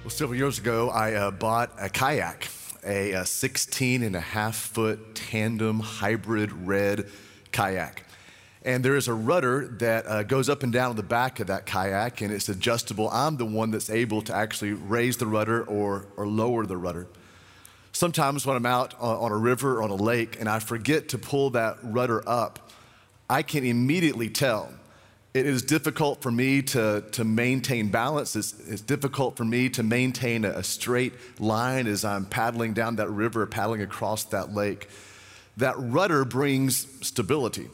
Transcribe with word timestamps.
Well, 0.02 0.10
several 0.10 0.38
years 0.38 0.60
ago, 0.60 0.90
I 0.92 1.16
uh, 1.16 1.32
bought 1.32 1.74
a 1.78 1.90
kayak, 1.90 2.48
a, 2.86 3.12
a 3.12 3.26
16 3.26 4.02
and 4.02 4.16
a 4.16 4.22
half 4.22 4.56
foot 4.56 5.14
tandem 5.14 5.82
hybrid 5.82 6.54
red 6.54 7.10
kayak. 7.52 8.06
And 8.64 8.82
there 8.82 8.96
is 8.96 9.10
a 9.10 9.14
rudder 9.14 9.68
that 9.80 10.08
uh, 10.08 10.24
goes 10.24 10.48
up 10.48 10.64
and 10.64 10.72
down 10.72 10.96
the 10.96 11.04
back 11.04 11.42
of 11.42 11.48
that 11.48 11.66
kayak, 11.66 12.22
and 12.22 12.32
it's 12.32 12.48
adjustable. 12.48 13.10
I'm 13.10 13.36
the 13.36 13.46
one 13.46 13.72
that's 13.72 13.90
able 13.90 14.22
to 14.22 14.34
actually 14.34 14.72
raise 14.72 15.18
the 15.18 15.28
rudder 15.28 15.66
or, 15.66 16.06
or 16.16 16.26
lower 16.26 16.66
the 16.66 16.78
rudder. 16.78 17.08
Sometimes 17.98 18.46
when 18.46 18.56
I'm 18.56 18.68
out 18.68 18.94
on, 19.00 19.32
a 19.32 19.36
river 19.36 19.80
or 19.80 19.82
on 19.82 19.90
a 19.90 19.96
lake 19.96 20.40
and 20.40 20.48
I 20.48 20.60
forget 20.60 21.10
to 21.10 21.18
pull 21.18 21.50
that 21.52 21.80
rudder 21.82 22.22
up, 22.30 22.70
I 23.28 23.42
can 23.42 23.66
immediately 23.66 24.30
tell 24.30 24.72
it 25.34 25.48
is 25.48 25.64
difficult 25.64 26.22
for 26.22 26.30
me 26.30 26.62
to, 26.62 27.04
to 27.14 27.24
maintain 27.24 27.90
balance. 27.90 28.36
It's, 28.36 28.54
it's 28.68 28.84
difficult 28.84 29.36
for 29.36 29.46
me 29.46 29.70
to 29.70 29.82
maintain 29.82 30.46
a, 30.46 30.50
a 30.50 30.64
straight 30.64 31.14
line 31.40 31.88
as 31.88 32.06
I'm 32.06 32.26
paddling 32.26 32.74
down 32.74 32.98
that 32.98 33.10
river, 33.10 33.48
paddling 33.48 33.82
across 33.82 34.26
that 34.26 34.54
lake. 34.54 34.90
That 35.58 35.74
rudder 35.80 36.24
brings 36.24 36.86
stability. 37.02 37.68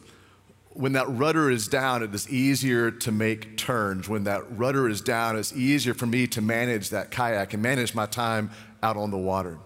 When 0.69 0.93
that 0.93 1.09
rudder 1.09 1.51
is 1.51 1.67
down, 1.67 2.01
it 2.01 2.15
is 2.15 2.29
easier 2.29 2.91
to 2.91 3.11
make 3.11 3.57
turns. 3.57 4.07
When 4.07 4.23
that 4.23 4.43
rudder 4.57 4.87
is 4.87 5.01
down, 5.01 5.35
it's 5.35 5.51
easier 5.51 5.93
for 5.93 6.05
me 6.05 6.27
to 6.27 6.41
manage 6.41 6.91
that 6.91 7.11
kayak 7.11 7.53
and 7.53 7.61
manage 7.61 7.93
my 7.93 8.05
time 8.05 8.51
out 8.81 8.95
on 8.95 9.11
the 9.11 9.17
water. 9.17 9.57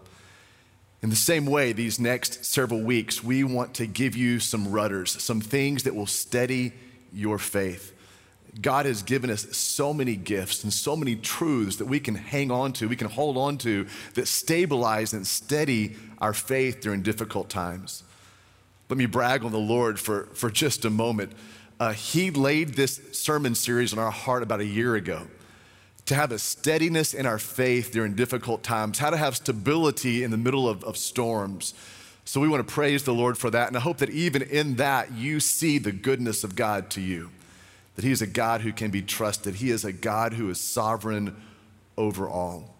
In 1.03 1.09
the 1.09 1.15
same 1.15 1.45
way, 1.45 1.73
these 1.73 1.99
next 1.99 2.43
several 2.43 2.81
weeks, 2.81 3.23
we 3.23 3.43
want 3.43 3.75
to 3.75 3.85
give 3.85 4.15
you 4.15 4.39
some 4.39 4.71
rudders, 4.71 5.21
some 5.21 5.41
things 5.41 5.83
that 5.83 5.95
will 5.95 6.07
steady 6.07 6.73
your 7.13 7.37
faith. 7.37 7.93
God 8.59 8.87
has 8.87 9.03
given 9.03 9.29
us 9.29 9.55
so 9.55 9.93
many 9.93 10.15
gifts 10.15 10.63
and 10.63 10.73
so 10.73 10.95
many 10.95 11.15
truths 11.15 11.75
that 11.75 11.85
we 11.85 11.99
can 11.99 12.15
hang 12.15 12.49
on 12.49 12.73
to, 12.73 12.89
we 12.89 12.95
can 12.95 13.09
hold 13.09 13.37
on 13.37 13.59
to, 13.59 13.85
that 14.15 14.27
stabilize 14.27 15.13
and 15.13 15.27
steady 15.27 15.95
our 16.17 16.33
faith 16.33 16.81
during 16.81 17.03
difficult 17.03 17.49
times. 17.49 18.03
Let 18.89 18.97
me 18.97 19.05
brag 19.05 19.43
on 19.43 19.51
the 19.51 19.59
Lord 19.59 19.99
for, 19.99 20.25
for 20.33 20.49
just 20.49 20.85
a 20.85 20.89
moment. 20.89 21.33
Uh, 21.79 21.93
he 21.93 22.31
laid 22.31 22.69
this 22.69 22.99
sermon 23.11 23.53
series 23.53 23.93
on 23.93 23.99
our 23.99 24.09
heart 24.09 24.41
about 24.41 24.61
a 24.61 24.65
year 24.65 24.95
ago 24.95 25.27
to 26.07 26.15
have 26.15 26.31
a 26.31 26.39
steadiness 26.39 27.13
in 27.13 27.25
our 27.25 27.37
faith 27.37 27.91
during 27.91 28.15
difficult 28.15 28.63
times, 28.63 28.97
how 28.97 29.09
to 29.09 29.17
have 29.17 29.35
stability 29.35 30.23
in 30.23 30.31
the 30.31 30.37
middle 30.37 30.67
of, 30.67 30.83
of 30.83 30.97
storms. 30.97 31.73
So 32.23 32.41
we 32.41 32.47
want 32.47 32.65
to 32.67 32.73
praise 32.73 33.03
the 33.03 33.13
Lord 33.13 33.37
for 33.37 33.49
that. 33.51 33.67
And 33.67 33.77
I 33.77 33.79
hope 33.81 33.97
that 33.97 34.09
even 34.09 34.41
in 34.41 34.75
that, 34.77 35.13
you 35.13 35.39
see 35.39 35.77
the 35.77 35.91
goodness 35.91 36.43
of 36.43 36.55
God 36.55 36.89
to 36.91 37.01
you. 37.01 37.29
That 37.95 38.05
He 38.05 38.11
is 38.11 38.21
a 38.21 38.27
God 38.27 38.61
who 38.61 38.73
can 38.73 38.91
be 38.91 39.01
trusted, 39.01 39.55
He 39.55 39.69
is 39.69 39.83
a 39.85 39.93
God 39.93 40.33
who 40.33 40.49
is 40.49 40.59
sovereign 40.59 41.35
over 41.97 42.27
all. 42.27 42.75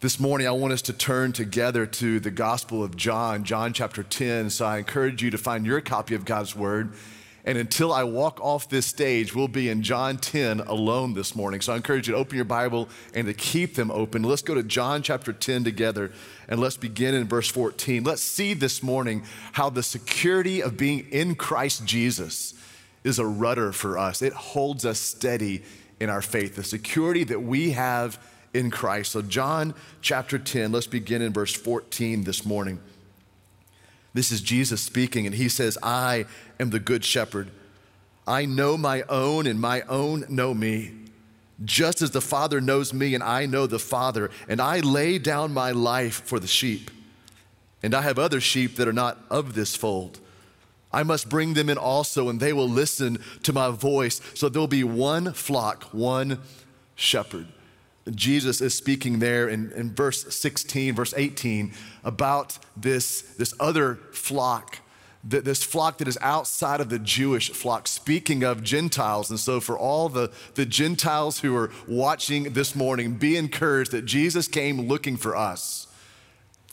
This 0.00 0.20
morning, 0.20 0.46
I 0.46 0.52
want 0.52 0.72
us 0.72 0.82
to 0.82 0.92
turn 0.92 1.32
together 1.32 1.84
to 1.84 2.20
the 2.20 2.30
Gospel 2.30 2.84
of 2.84 2.96
John, 2.96 3.42
John 3.42 3.72
chapter 3.72 4.04
10. 4.04 4.50
So 4.50 4.64
I 4.64 4.78
encourage 4.78 5.24
you 5.24 5.30
to 5.30 5.38
find 5.38 5.66
your 5.66 5.80
copy 5.80 6.14
of 6.14 6.24
God's 6.24 6.54
Word. 6.54 6.92
And 7.48 7.56
until 7.56 7.94
I 7.94 8.04
walk 8.04 8.40
off 8.42 8.68
this 8.68 8.84
stage, 8.84 9.34
we'll 9.34 9.48
be 9.48 9.70
in 9.70 9.82
John 9.82 10.18
10 10.18 10.60
alone 10.60 11.14
this 11.14 11.34
morning. 11.34 11.62
So 11.62 11.72
I 11.72 11.76
encourage 11.76 12.06
you 12.06 12.12
to 12.12 12.20
open 12.20 12.36
your 12.36 12.44
Bible 12.44 12.90
and 13.14 13.26
to 13.26 13.32
keep 13.32 13.74
them 13.74 13.90
open. 13.90 14.22
Let's 14.22 14.42
go 14.42 14.54
to 14.54 14.62
John 14.62 15.02
chapter 15.02 15.32
10 15.32 15.64
together 15.64 16.12
and 16.46 16.60
let's 16.60 16.76
begin 16.76 17.14
in 17.14 17.26
verse 17.26 17.48
14. 17.48 18.04
Let's 18.04 18.20
see 18.20 18.52
this 18.52 18.82
morning 18.82 19.22
how 19.52 19.70
the 19.70 19.82
security 19.82 20.62
of 20.62 20.76
being 20.76 21.08
in 21.10 21.36
Christ 21.36 21.86
Jesus 21.86 22.52
is 23.02 23.18
a 23.18 23.24
rudder 23.24 23.72
for 23.72 23.96
us. 23.96 24.20
It 24.20 24.34
holds 24.34 24.84
us 24.84 25.00
steady 25.00 25.62
in 26.00 26.10
our 26.10 26.20
faith, 26.20 26.54
the 26.54 26.62
security 26.62 27.24
that 27.24 27.40
we 27.40 27.70
have 27.70 28.22
in 28.52 28.70
Christ. 28.70 29.12
So, 29.12 29.22
John 29.22 29.72
chapter 30.02 30.38
10, 30.38 30.70
let's 30.70 30.86
begin 30.86 31.22
in 31.22 31.32
verse 31.32 31.54
14 31.54 32.24
this 32.24 32.44
morning. 32.44 32.78
This 34.18 34.32
is 34.32 34.40
Jesus 34.40 34.80
speaking, 34.80 35.26
and 35.26 35.34
he 35.36 35.48
says, 35.48 35.78
I 35.80 36.26
am 36.58 36.70
the 36.70 36.80
good 36.80 37.04
shepherd. 37.04 37.52
I 38.26 38.46
know 38.46 38.76
my 38.76 39.02
own, 39.02 39.46
and 39.46 39.60
my 39.60 39.82
own 39.82 40.24
know 40.28 40.52
me. 40.52 40.90
Just 41.64 42.02
as 42.02 42.10
the 42.10 42.20
Father 42.20 42.60
knows 42.60 42.92
me, 42.92 43.14
and 43.14 43.22
I 43.22 43.46
know 43.46 43.68
the 43.68 43.78
Father, 43.78 44.32
and 44.48 44.60
I 44.60 44.80
lay 44.80 45.18
down 45.18 45.54
my 45.54 45.70
life 45.70 46.20
for 46.24 46.40
the 46.40 46.48
sheep. 46.48 46.90
And 47.80 47.94
I 47.94 48.02
have 48.02 48.18
other 48.18 48.40
sheep 48.40 48.74
that 48.74 48.88
are 48.88 48.92
not 48.92 49.18
of 49.30 49.54
this 49.54 49.76
fold. 49.76 50.18
I 50.92 51.04
must 51.04 51.28
bring 51.28 51.54
them 51.54 51.70
in 51.70 51.78
also, 51.78 52.28
and 52.28 52.40
they 52.40 52.52
will 52.52 52.68
listen 52.68 53.22
to 53.44 53.52
my 53.52 53.70
voice. 53.70 54.20
So 54.34 54.48
there'll 54.48 54.66
be 54.66 54.82
one 54.82 55.32
flock, 55.32 55.84
one 55.92 56.40
shepherd. 56.96 57.46
Jesus 58.14 58.60
is 58.60 58.74
speaking 58.74 59.18
there 59.18 59.48
in, 59.48 59.72
in 59.72 59.94
verse 59.94 60.34
16, 60.34 60.94
verse 60.94 61.14
18, 61.16 61.72
about 62.04 62.58
this, 62.76 63.22
this 63.22 63.54
other 63.60 63.96
flock, 64.12 64.78
this 65.24 65.62
flock 65.62 65.98
that 65.98 66.08
is 66.08 66.18
outside 66.20 66.80
of 66.80 66.88
the 66.88 66.98
Jewish 66.98 67.50
flock, 67.50 67.88
speaking 67.88 68.44
of 68.44 68.62
Gentiles. 68.62 69.30
And 69.30 69.38
so, 69.38 69.60
for 69.60 69.78
all 69.78 70.08
the, 70.08 70.30
the 70.54 70.64
Gentiles 70.64 71.40
who 71.40 71.56
are 71.56 71.70
watching 71.86 72.52
this 72.52 72.74
morning, 72.74 73.14
be 73.14 73.36
encouraged 73.36 73.90
that 73.92 74.04
Jesus 74.04 74.48
came 74.48 74.82
looking 74.82 75.16
for 75.16 75.36
us 75.36 75.88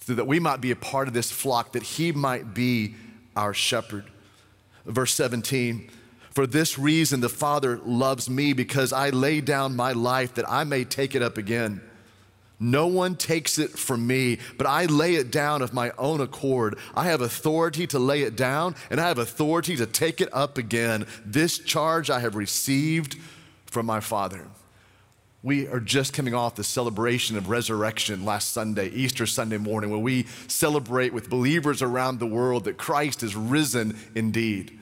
so 0.01 0.13
that 0.13 0.27
we 0.27 0.39
might 0.39 0.61
be 0.61 0.69
a 0.69 0.75
part 0.75 1.07
of 1.07 1.15
this 1.15 1.31
flock, 1.31 1.71
that 1.71 1.81
he 1.81 2.11
might 2.11 2.53
be 2.53 2.93
our 3.35 3.53
shepherd. 3.53 4.05
Verse 4.85 5.15
17, 5.15 5.89
for 6.35 6.45
this 6.45 6.77
reason, 6.77 7.21
the 7.21 7.29
Father 7.29 7.77
loves 7.85 8.29
me 8.29 8.51
because 8.51 8.91
I 8.91 9.09
lay 9.09 9.39
down 9.39 9.73
my 9.73 9.93
life 9.93 10.33
that 10.33 10.43
I 10.49 10.65
may 10.65 10.83
take 10.83 11.15
it 11.15 11.21
up 11.21 11.37
again. 11.37 11.79
No 12.59 12.87
one 12.87 13.15
takes 13.15 13.57
it 13.57 13.71
from 13.71 14.05
me, 14.05 14.39
but 14.57 14.67
I 14.67 14.85
lay 14.85 15.15
it 15.15 15.31
down 15.31 15.61
of 15.61 15.73
my 15.73 15.91
own 15.97 16.19
accord. 16.19 16.77
I 16.93 17.05
have 17.05 17.21
authority 17.21 17.87
to 17.87 17.99
lay 17.99 18.23
it 18.23 18.35
down, 18.35 18.75
and 18.89 18.99
I 18.99 19.07
have 19.07 19.17
authority 19.17 19.77
to 19.77 19.85
take 19.85 20.19
it 20.19 20.27
up 20.33 20.57
again. 20.57 21.07
This 21.25 21.57
charge 21.57 22.09
I 22.09 22.19
have 22.19 22.35
received 22.35 23.15
from 23.65 23.85
my 23.85 24.01
Father. 24.01 24.45
We 25.41 25.67
are 25.67 25.79
just 25.79 26.11
coming 26.11 26.33
off 26.33 26.55
the 26.55 26.65
celebration 26.65 27.37
of 27.37 27.47
resurrection 27.47 28.25
last 28.25 28.51
Sunday, 28.51 28.89
Easter 28.89 29.25
Sunday 29.25 29.57
morning, 29.57 29.89
where 29.89 29.99
we 29.99 30.25
celebrate 30.47 31.13
with 31.13 31.29
believers 31.29 31.81
around 31.81 32.19
the 32.19 32.27
world 32.27 32.65
that 32.65 32.75
Christ 32.77 33.23
is 33.23 33.37
risen 33.37 33.97
indeed. 34.15 34.77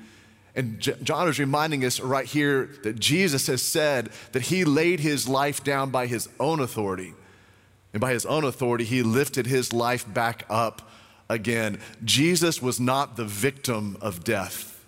And 0.56 0.80
John 0.80 1.28
is 1.28 1.40
reminding 1.40 1.84
us 1.84 2.00
right 2.00 2.28
here 2.28 2.70
that 2.84 3.00
Jesus 3.00 3.48
has 3.48 3.62
said 3.62 4.12
that 4.34 4.44
he 4.44 4.64
laid 4.64 5.00
his 5.00 5.28
life 5.28 5.64
down 5.64 5.90
by 5.90 6.06
his 6.06 6.30
own 6.40 6.60
authority. 6.60 7.14
And 7.92 8.02
by 8.02 8.12
his 8.12 8.26
own 8.26 8.44
authority, 8.44 8.84
he 8.84 9.02
lifted 9.02 9.48
his 9.48 9.74
life 9.74 10.12
back 10.12 10.46
up 10.50 10.92
again. 11.30 11.80
Jesus 12.04 12.62
was 12.62 12.80
not 12.80 13.16
the 13.16 13.26
victim 13.26 13.98
of 14.02 14.24
death. 14.24 14.86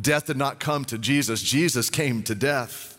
Death 0.00 0.26
did 0.26 0.36
not 0.36 0.60
come 0.60 0.84
to 0.86 0.98
Jesus, 0.98 1.42
Jesus 1.42 1.90
came 1.90 2.22
to 2.24 2.34
death. 2.34 2.92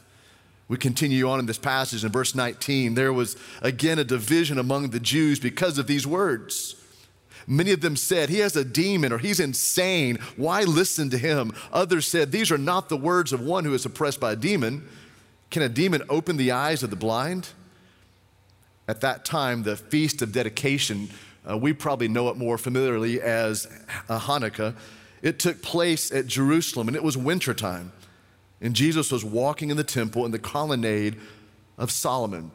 We 0.68 0.78
continue 0.78 1.30
on 1.30 1.40
in 1.40 1.46
this 1.46 1.60
passage 1.60 2.04
in 2.04 2.12
verse 2.12 2.34
19. 2.34 2.96
There 2.96 3.14
was 3.14 3.38
again 3.62 4.00
a 4.00 4.04
division 4.04 4.58
among 4.58 4.90
the 4.90 5.00
Jews 5.00 5.40
because 5.40 5.78
of 5.78 5.86
these 5.86 6.08
words. 6.08 6.76
Many 7.48 7.72
of 7.72 7.82
them 7.82 7.96
said, 7.96 8.30
He 8.30 8.40
has 8.40 8.56
a 8.56 8.66
demon 8.66 9.12
or 9.12 9.18
he's 9.18 9.40
insane. 9.40 10.18
Why 10.36 10.64
listen 10.64 11.10
to 11.12 11.18
him? 11.18 11.54
Others 11.72 12.08
said, 12.08 12.32
These 12.32 12.52
are 12.52 12.58
not 12.58 12.90
the 12.90 12.98
words 12.98 13.34
of 13.34 13.42
one 13.42 13.66
who 13.66 13.74
is 13.74 13.86
oppressed 13.86 14.20
by 14.20 14.34
a 14.34 14.36
demon. 14.36 14.88
Can 15.52 15.62
a 15.62 15.70
demon 15.70 16.02
open 16.10 16.38
the 16.38 16.52
eyes 16.52 16.82
of 16.84 16.90
the 16.90 16.96
blind? 16.96 17.50
At 18.88 19.02
that 19.02 19.26
time, 19.26 19.64
the 19.64 19.76
Feast 19.76 20.22
of 20.22 20.32
Dedication, 20.32 21.10
uh, 21.50 21.58
we 21.58 21.74
probably 21.74 22.08
know 22.08 22.30
it 22.30 22.38
more 22.38 22.58
familiarly 22.58 23.22
as 23.22 23.68
uh, 24.10 24.20
Hanukkah, 24.20 24.76
it 25.22 25.40
took 25.40 25.62
place 25.62 26.12
at 26.12 26.28
Jerusalem 26.28 26.88
and 26.88 26.96
it 26.96 27.04
was 27.04 27.18
wintertime. 27.18 27.92
And 28.62 28.76
Jesus 28.76 29.12
was 29.12 29.24
walking 29.24 29.70
in 29.70 29.78
the 29.78 29.84
temple 29.84 30.26
in 30.26 30.32
the 30.32 30.40
colonnade 30.40 31.18
of 31.78 31.92
Solomon. 31.92 32.52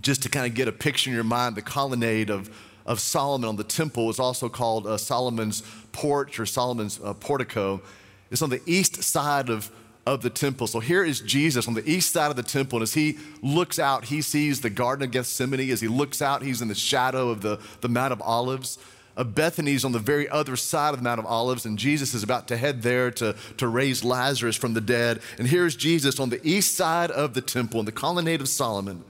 Just 0.00 0.22
to 0.22 0.28
kind 0.28 0.46
of 0.46 0.54
get 0.54 0.68
a 0.68 0.72
picture 0.72 1.10
in 1.10 1.14
your 1.14 1.24
mind, 1.24 1.56
the 1.56 1.62
colonnade 1.62 2.30
of 2.30 2.50
of 2.88 2.98
Solomon 2.98 3.50
on 3.50 3.56
the 3.56 3.64
temple 3.64 4.08
is 4.08 4.18
also 4.18 4.48
called 4.48 4.86
uh, 4.86 4.96
Solomon's 4.96 5.62
porch 5.92 6.40
or 6.40 6.46
Solomon's 6.46 6.98
uh, 7.04 7.12
portico. 7.12 7.82
It's 8.30 8.40
on 8.40 8.48
the 8.48 8.62
east 8.64 9.02
side 9.02 9.50
of, 9.50 9.70
of 10.06 10.22
the 10.22 10.30
temple. 10.30 10.66
So 10.66 10.80
here 10.80 11.04
is 11.04 11.20
Jesus 11.20 11.68
on 11.68 11.74
the 11.74 11.88
east 11.88 12.12
side 12.12 12.30
of 12.30 12.36
the 12.36 12.42
temple. 12.42 12.78
And 12.78 12.84
as 12.84 12.94
he 12.94 13.18
looks 13.42 13.78
out, 13.78 14.06
he 14.06 14.22
sees 14.22 14.62
the 14.62 14.70
Garden 14.70 15.04
of 15.04 15.10
Gethsemane. 15.10 15.70
As 15.70 15.82
he 15.82 15.88
looks 15.88 16.22
out, 16.22 16.42
he's 16.42 16.62
in 16.62 16.68
the 16.68 16.74
shadow 16.74 17.28
of 17.28 17.42
the, 17.42 17.60
the 17.82 17.90
Mount 17.90 18.12
of 18.12 18.22
Olives. 18.22 18.78
Uh, 19.18 19.24
Bethany's 19.24 19.84
on 19.84 19.92
the 19.92 19.98
very 19.98 20.26
other 20.28 20.56
side 20.56 20.94
of 20.94 21.00
the 21.00 21.04
Mount 21.04 21.18
of 21.18 21.26
Olives, 21.26 21.66
and 21.66 21.76
Jesus 21.76 22.14
is 22.14 22.22
about 22.22 22.48
to 22.48 22.56
head 22.56 22.82
there 22.82 23.10
to, 23.10 23.34
to 23.58 23.68
raise 23.68 24.02
Lazarus 24.02 24.56
from 24.56 24.72
the 24.72 24.80
dead. 24.80 25.20
And 25.38 25.48
here's 25.48 25.76
Jesus 25.76 26.18
on 26.18 26.30
the 26.30 26.40
east 26.42 26.74
side 26.74 27.10
of 27.10 27.34
the 27.34 27.42
temple 27.42 27.80
in 27.80 27.86
the 27.86 27.92
colonnade 27.92 28.40
of 28.40 28.48
Solomon. 28.48 29.04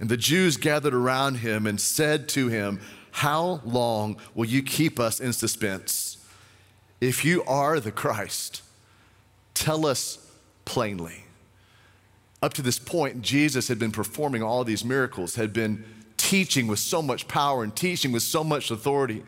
And 0.00 0.08
the 0.08 0.16
Jews 0.16 0.56
gathered 0.56 0.94
around 0.94 1.36
him 1.36 1.66
and 1.66 1.80
said 1.80 2.28
to 2.30 2.48
him, 2.48 2.80
How 3.14 3.60
long 3.64 4.16
will 4.34 4.44
you 4.44 4.60
keep 4.60 4.98
us 4.98 5.20
in 5.20 5.32
suspense? 5.32 6.18
If 7.00 7.24
you 7.24 7.44
are 7.44 7.78
the 7.78 7.92
Christ, 7.92 8.60
tell 9.54 9.86
us 9.86 10.18
plainly. 10.64 11.22
Up 12.42 12.52
to 12.54 12.60
this 12.60 12.80
point, 12.80 13.22
Jesus 13.22 13.68
had 13.68 13.78
been 13.78 13.92
performing 13.92 14.42
all 14.42 14.64
these 14.64 14.84
miracles, 14.84 15.36
had 15.36 15.52
been 15.52 15.84
teaching 16.16 16.66
with 16.66 16.80
so 16.80 17.00
much 17.00 17.28
power 17.28 17.62
and 17.62 17.74
teaching 17.76 18.10
with 18.10 18.24
so 18.24 18.42
much 18.42 18.72
authority. 18.72 19.22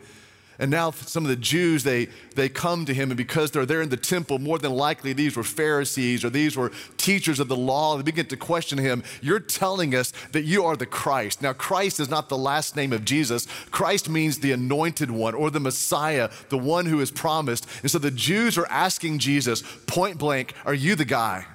And 0.58 0.70
now 0.70 0.90
some 0.90 1.24
of 1.24 1.28
the 1.28 1.36
Jews, 1.36 1.82
they, 1.82 2.08
they 2.34 2.48
come 2.48 2.86
to 2.86 2.94
him, 2.94 3.10
and 3.10 3.16
because 3.16 3.50
they're 3.50 3.66
there 3.66 3.82
in 3.82 3.90
the 3.90 3.96
temple, 3.96 4.38
more 4.38 4.58
than 4.58 4.72
likely 4.72 5.12
these 5.12 5.36
were 5.36 5.42
Pharisees 5.42 6.24
or 6.24 6.30
these 6.30 6.56
were 6.56 6.72
teachers 6.96 7.40
of 7.40 7.48
the 7.48 7.56
law. 7.56 7.96
They 7.96 8.02
begin 8.02 8.26
to 8.26 8.36
question 8.36 8.78
him. 8.78 9.02
You're 9.20 9.40
telling 9.40 9.94
us 9.94 10.12
that 10.32 10.42
you 10.42 10.64
are 10.64 10.76
the 10.76 10.86
Christ. 10.86 11.42
Now, 11.42 11.52
Christ 11.52 12.00
is 12.00 12.08
not 12.08 12.28
the 12.28 12.38
last 12.38 12.76
name 12.76 12.92
of 12.92 13.04
Jesus. 13.04 13.46
Christ 13.70 14.08
means 14.08 14.38
the 14.38 14.52
anointed 14.52 15.10
one 15.10 15.34
or 15.34 15.50
the 15.50 15.60
Messiah, 15.60 16.30
the 16.48 16.58
one 16.58 16.86
who 16.86 17.00
is 17.00 17.10
promised. 17.10 17.66
And 17.82 17.90
so 17.90 17.98
the 17.98 18.10
Jews 18.10 18.56
are 18.56 18.66
asking 18.66 19.18
Jesus 19.18 19.62
point 19.86 20.18
blank, 20.18 20.54
Are 20.64 20.74
you 20.74 20.94
the 20.94 21.04
guy? 21.04 21.46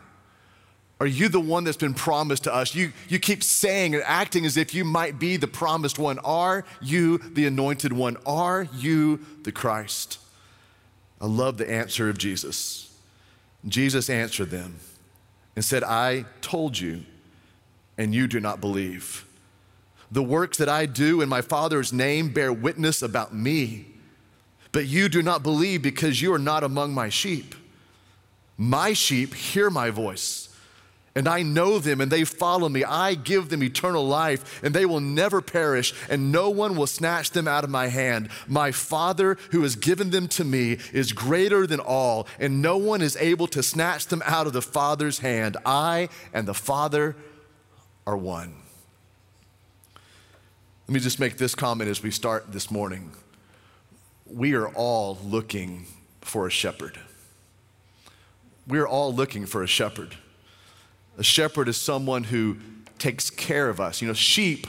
Are 1.01 1.07
you 1.07 1.29
the 1.29 1.39
one 1.39 1.63
that's 1.63 1.77
been 1.77 1.95
promised 1.95 2.43
to 2.43 2.53
us? 2.53 2.75
You, 2.75 2.93
you 3.09 3.17
keep 3.17 3.43
saying 3.43 3.95
and 3.95 4.03
acting 4.05 4.45
as 4.45 4.55
if 4.55 4.75
you 4.75 4.85
might 4.85 5.17
be 5.17 5.35
the 5.35 5.47
promised 5.47 5.97
one. 5.97 6.19
Are 6.19 6.63
you 6.79 7.17
the 7.17 7.47
anointed 7.47 7.91
one? 7.91 8.17
Are 8.23 8.67
you 8.75 9.19
the 9.41 9.51
Christ? 9.51 10.19
I 11.19 11.25
love 11.25 11.57
the 11.57 11.67
answer 11.67 12.07
of 12.07 12.19
Jesus. 12.19 12.95
Jesus 13.67 14.11
answered 14.11 14.51
them 14.51 14.75
and 15.55 15.65
said, 15.65 15.83
I 15.83 16.25
told 16.39 16.77
you, 16.77 17.01
and 17.97 18.13
you 18.13 18.27
do 18.27 18.39
not 18.39 18.61
believe. 18.61 19.25
The 20.11 20.21
works 20.21 20.59
that 20.59 20.69
I 20.69 20.85
do 20.85 21.21
in 21.21 21.29
my 21.29 21.41
Father's 21.41 21.91
name 21.91 22.31
bear 22.31 22.53
witness 22.53 23.01
about 23.01 23.33
me, 23.33 23.87
but 24.71 24.85
you 24.85 25.09
do 25.09 25.23
not 25.23 25.41
believe 25.41 25.81
because 25.81 26.21
you 26.21 26.31
are 26.31 26.37
not 26.37 26.63
among 26.63 26.93
my 26.93 27.09
sheep. 27.09 27.55
My 28.55 28.93
sheep 28.93 29.33
hear 29.33 29.71
my 29.71 29.89
voice 29.89 30.49
and 31.13 31.27
I 31.27 31.41
know 31.41 31.79
them 31.79 31.99
and 31.99 32.11
they 32.11 32.23
follow 32.23 32.69
me. 32.69 32.83
I 32.83 33.15
give 33.15 33.49
them 33.49 33.63
eternal 33.63 34.07
life 34.07 34.61
and 34.63 34.73
they 34.73 34.85
will 34.85 35.01
never 35.01 35.41
perish 35.41 35.93
and 36.09 36.31
no 36.31 36.49
one 36.49 36.75
will 36.75 36.87
snatch 36.87 37.31
them 37.31 37.47
out 37.47 37.63
of 37.63 37.69
my 37.69 37.87
hand. 37.87 38.29
My 38.47 38.71
Father 38.71 39.37
who 39.51 39.63
has 39.63 39.75
given 39.75 40.11
them 40.11 40.27
to 40.29 40.43
me 40.43 40.77
is 40.93 41.11
greater 41.11 41.67
than 41.67 41.79
all 41.81 42.27
and 42.39 42.61
no 42.61 42.77
one 42.77 43.01
is 43.01 43.17
able 43.17 43.47
to 43.47 43.61
snatch 43.61 44.07
them 44.07 44.23
out 44.25 44.47
of 44.47 44.53
the 44.53 44.61
Father's 44.61 45.19
hand. 45.19 45.57
I 45.65 46.09
and 46.33 46.47
the 46.47 46.53
Father 46.53 47.15
are 48.07 48.17
one. 48.17 48.55
Let 50.87 50.93
me 50.93 50.99
just 50.99 51.19
make 51.19 51.37
this 51.37 51.55
comment 51.55 51.89
as 51.89 52.01
we 52.01 52.11
start 52.11 52.51
this 52.51 52.71
morning. 52.71 53.11
We 54.25 54.53
are 54.55 54.69
all 54.69 55.17
looking 55.23 55.87
for 56.21 56.47
a 56.47 56.49
shepherd. 56.49 56.99
We're 58.65 58.87
all 58.87 59.13
looking 59.13 59.45
for 59.45 59.61
a 59.63 59.67
shepherd. 59.67 60.15
A 61.17 61.23
shepherd 61.23 61.67
is 61.67 61.77
someone 61.77 62.23
who 62.23 62.57
takes 62.97 63.29
care 63.29 63.69
of 63.69 63.79
us. 63.79 64.01
You 64.01 64.07
know, 64.07 64.13
sheep 64.13 64.67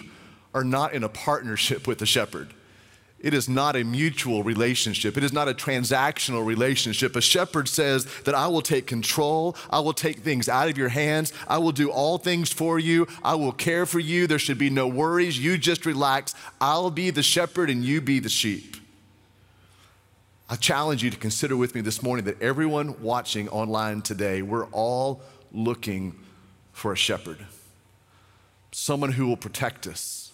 are 0.55 0.65
not 0.65 0.93
in 0.93 1.05
a 1.05 1.09
partnership 1.09 1.87
with 1.87 1.99
the 1.99 2.07
shepherd. 2.07 2.53
It 3.23 3.35
is 3.35 3.49
not 3.49 3.77
a 3.77 3.85
mutual 3.85 4.43
relationship. 4.43 5.17
It 5.17 5.23
is 5.23 5.33
not 5.33 5.49
a 5.49 5.55
transactional 5.55 6.45
relationship. 6.45 7.15
A 7.15 7.21
shepherd 7.21 7.69
says 7.69 8.05
that 8.25 8.35
I 8.35 8.49
will 8.49 8.63
take 8.63 8.89
control. 8.89 9.57
I 9.71 9.79
will 9.79 9.93
take 9.93 10.19
things 10.19 10.49
out 10.49 10.69
of 10.69 10.77
your 10.77 10.89
hands. 10.89 11.33
I 11.47 11.59
will 11.59 11.71
do 11.71 11.89
all 11.89 12.19
things 12.19 12.53
for 12.53 12.81
you. 12.81 13.07
I 13.23 13.37
will 13.37 13.53
care 13.53 13.87
for 13.87 14.01
you. 14.01 14.27
There 14.27 14.41
should 14.41 14.59
be 14.59 14.71
no 14.71 14.89
worries. 14.89 15.39
You 15.39 15.57
just 15.57 15.87
relax. 15.87 16.35
I'll 16.61 16.91
be 16.91 17.11
the 17.11 17.23
shepherd 17.23 17.71
and 17.71 17.85
you 17.85 18.01
be 18.01 18.19
the 18.19 18.29
sheep. 18.29 18.77
I 20.51 20.57
challenge 20.57 21.05
you 21.05 21.11
to 21.11 21.17
consider 21.17 21.57
with 21.57 21.77
me 21.77 21.81
this 21.81 22.03
morning 22.03 22.25
that 22.25 22.43
everyone 22.43 23.01
watching 23.01 23.49
online 23.51 24.03
today, 24.03 24.43
we're 24.43 24.67
all 24.67 25.23
looking 25.53 26.19
for 26.73 26.93
a 26.93 26.97
shepherd, 26.97 27.39
someone 28.73 29.13
who 29.13 29.27
will 29.27 29.37
protect 29.37 29.87
us, 29.87 30.33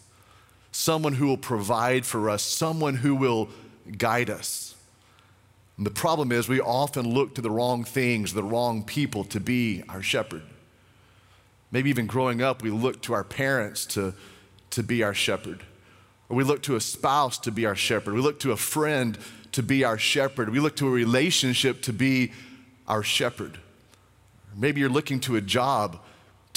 someone 0.73 1.14
who 1.14 1.26
will 1.26 1.37
provide 1.37 2.06
for 2.06 2.31
us, 2.31 2.43
someone 2.43 2.96
who 2.96 3.14
will 3.14 3.49
guide 3.96 4.31
us. 4.31 4.75
And 5.76 5.87
the 5.87 5.90
problem 5.90 6.32
is, 6.32 6.49
we 6.49 6.61
often 6.61 7.08
look 7.08 7.35
to 7.37 7.40
the 7.40 7.50
wrong 7.50 7.85
things, 7.85 8.35
the 8.35 8.43
wrong 8.43 8.82
people 8.82 9.25
to 9.25 9.40
be 9.40 9.85
our 9.88 10.02
shepherd. 10.02 10.43
Maybe 11.70 11.90
even 11.90 12.06
growing 12.06 12.43
up, 12.43 12.62
we 12.62 12.70
look 12.70 13.02
to 13.02 13.12
our 13.12 13.25
parents 13.25 13.87
to, 13.87 14.14
to 14.70 14.82
be 14.82 15.02
our 15.02 15.14
shepherd. 15.14 15.62
Or 16.29 16.37
we 16.37 16.44
look 16.44 16.62
to 16.62 16.76
a 16.76 16.81
spouse 16.81 17.38
to 17.38 17.52
be 17.52 17.67
our 17.67 17.76
shepherd. 17.76 18.14
We 18.14 18.20
look 18.20 18.41
to 18.41 18.52
a 18.52 18.56
friend 18.56 19.17
to 19.52 19.62
be 19.62 19.84
our 19.84 19.99
shepherd. 19.99 20.50
We 20.50 20.61
look 20.61 20.76
to 20.76 20.88
a 20.88 20.91
relationship 20.91 21.82
to 21.82 21.93
be 21.93 22.32
our 22.87 23.02
shepherd. 23.02 23.58
Maybe 24.56 24.81
you're 24.81 24.91
looking 24.91 25.20
to 25.20 25.37
a 25.37 25.41
job 25.41 26.00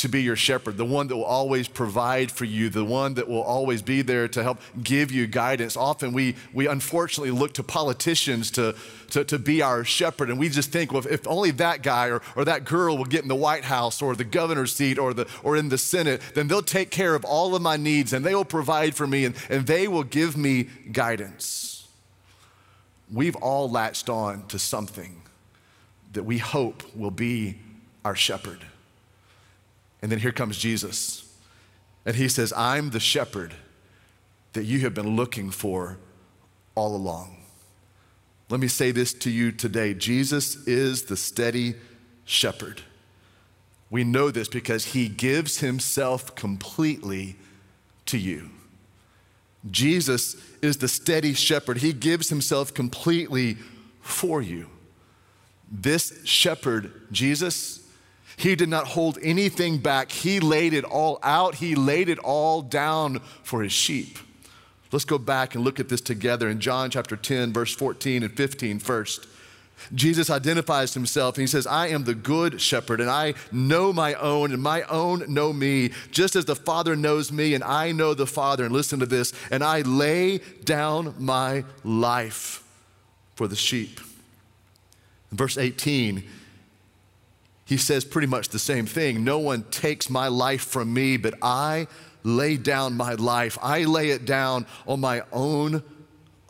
to 0.01 0.09
be 0.09 0.24
your 0.24 0.36
shepherd, 0.36 0.77
the 0.77 0.86
one 0.86 1.07
that 1.07 1.15
will 1.15 1.24
always 1.24 1.68
provide 1.68 2.31
for 2.31 2.45
you, 2.45 2.69
the 2.69 2.83
one 2.83 3.13
that 3.13 3.27
will 3.27 3.42
always 3.42 3.81
be 3.83 4.01
there 4.01 4.27
to 4.27 4.42
help 4.42 4.59
give 4.81 5.12
you 5.12 5.27
guidance. 5.27 5.77
Often 5.77 6.13
we, 6.13 6.36
we 6.53 6.68
unfortunately 6.68 7.31
look 7.31 7.53
to 7.53 7.63
politicians 7.63 8.50
to, 8.51 8.75
to, 9.12 9.24
to 9.24 9.38
be 9.38 9.62
our 9.62 9.83
shepherd, 9.83 10.30
and 10.30 10.39
we 10.39 10.50
just 10.50 10.71
think, 10.71 10.92
well, 10.92 11.06
if 11.07 11.27
only 11.27 11.51
that 11.51 11.83
guy 11.83 12.07
or, 12.09 12.21
or 12.36 12.44
that 12.45 12.65
girl 12.65 12.98
will 12.98 13.06
get 13.06 13.21
in 13.21 13.27
the 13.27 13.36
White 13.36 13.63
House 13.63 14.01
or 14.01 14.15
the 14.15 14.24
governor's 14.24 14.74
seat 14.74 14.98
or, 14.98 15.13
the, 15.13 15.27
or 15.44 15.56
in 15.56 15.69
the 15.69 15.77
Senate, 15.77 16.21
then 16.33 16.48
they'll 16.48 16.63
take 16.63 16.89
care 16.89 17.13
of 17.13 17.24
all 17.24 17.56
of 17.56 17.62
my 17.62 17.77
needs 17.77 18.12
and 18.12 18.25
they 18.25 18.33
will 18.33 18.44
provide 18.44 18.95
for 18.95 19.06
me 19.06 19.25
and, 19.25 19.36
and 19.50 19.68
they 19.68 19.88
will 19.88 20.03
give 20.03 20.36
me 20.36 20.63
guidance. 20.92 21.88
We've 23.13 23.36
all 23.36 23.69
latched 23.69 24.09
on 24.09 24.48
to 24.48 24.57
something 24.57 25.21
that 26.13 26.24
we 26.24 26.39
hope 26.39 26.83
will 26.95 27.12
be 27.12 27.57
our 28.03 28.15
shepherd. 28.15 28.65
And 30.01 30.12
then 30.12 30.19
here 30.19 30.31
comes 30.31 30.57
Jesus. 30.57 31.27
And 32.06 32.15
he 32.15 32.27
says, 32.27 32.51
I'm 32.56 32.89
the 32.89 33.00
shepherd 33.00 33.53
that 34.53 34.63
you 34.63 34.80
have 34.80 34.94
been 34.94 35.15
looking 35.15 35.51
for 35.51 35.98
all 36.75 36.95
along. 36.95 37.38
Let 38.50 38.59
me 38.59 38.68
say 38.68 38.92
this 38.92 39.13
to 39.13 39.30
you 39.30 39.51
today 39.51 39.94
Jesus 39.94 40.68
is 40.68 41.03
the 41.03 41.15
steady 41.15 41.75
shepherd. 42.25 42.81
We 43.89 44.03
know 44.03 44.31
this 44.31 44.48
because 44.48 44.86
he 44.86 45.09
gives 45.09 45.59
himself 45.59 46.36
completely 46.36 47.36
to 48.06 48.18
you. 48.18 48.50
Jesus 49.69 50.36
is 50.62 50.77
the 50.77 50.88
steady 50.88 51.34
shepherd. 51.34 51.77
He 51.77 51.93
gives 51.93 52.29
himself 52.29 52.74
completely 52.74 53.58
for 54.01 54.41
you. 54.41 54.67
This 55.70 56.25
shepherd, 56.25 56.91
Jesus, 57.12 57.81
he 58.41 58.55
did 58.55 58.69
not 58.69 58.88
hold 58.88 59.19
anything 59.21 59.77
back. 59.77 60.12
He 60.12 60.39
laid 60.39 60.74
it 60.74 60.83
all 60.83 61.19
out, 61.21 61.53
He 61.55 61.75
laid 61.75 62.10
it 62.10 62.17
all 62.17 62.63
down 62.63 63.19
for 63.43 63.62
His 63.62 63.71
sheep. 63.71 64.17
Let's 64.91 65.05
go 65.05 65.19
back 65.19 65.53
and 65.53 65.63
look 65.63 65.79
at 65.79 65.89
this 65.89 66.01
together 66.01 66.50
in 66.50 66.60
John 66.60 66.89
chapter 66.89 67.15
10, 67.15 67.53
verse 67.53 67.75
14 67.75 68.24
and 68.24 68.36
15 68.36 68.79
first. 68.79 69.27
Jesus 69.93 70.31
identifies 70.31 70.95
himself 70.95 71.36
and 71.36 71.43
he 71.43 71.48
says, 71.48 71.67
I 71.67 71.89
am 71.89 72.03
the 72.03 72.15
good 72.15 72.60
shepherd 72.60 73.00
and 73.00 73.12
I 73.12 73.36
know 73.51 73.93
my 73.93 74.15
own 74.15 74.51
and 74.51 74.62
my 74.62 74.81
own 74.83 75.31
know 75.31 75.53
me, 75.53 75.91
just 76.10 76.36
as 76.36 76.45
the 76.45 76.55
Father 76.55 76.95
knows 76.95 77.31
me 77.31 77.53
and 77.53 77.63
I 77.63 77.91
know 77.91 78.15
the 78.15 78.27
Father. 78.27 78.65
And 78.65 78.74
listen 78.74 79.00
to 79.00 79.05
this, 79.05 79.33
and 79.51 79.63
I 79.63 79.81
lay 79.81 80.39
down 80.65 81.13
my 81.19 81.63
life 81.83 82.63
for 83.36 83.48
the 83.48 83.55
sheep. 83.55 84.00
Verse 85.31 85.60
18, 85.60 86.24
he 87.72 87.78
says 87.78 88.04
pretty 88.04 88.28
much 88.28 88.50
the 88.50 88.60
same 88.60 88.86
thing. 88.86 89.24
No 89.24 89.40
one 89.40 89.63
takes 89.72 90.10
my 90.10 90.28
life 90.28 90.62
from 90.62 90.94
me, 90.94 91.16
but 91.16 91.36
I 91.42 91.88
lay 92.22 92.58
down 92.58 92.98
my 92.98 93.13
life. 93.13 93.58
I 93.62 93.86
lay 93.86 94.10
it 94.10 94.25
down 94.25 94.66
on 94.86 95.00
my 95.00 95.22
own 95.32 95.82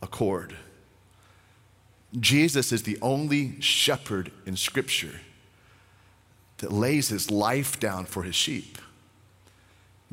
accord. 0.02 0.56
Jesus 2.20 2.72
is 2.72 2.82
the 2.82 2.98
only 3.04 3.62
shepherd 3.62 4.32
in 4.48 4.56
Scripture 4.58 5.22
that 6.58 6.72
lays 6.72 7.10
his 7.10 7.30
life 7.30 7.80
down 7.80 8.06
for 8.06 8.24
his 8.24 8.34
sheep. 8.34 8.80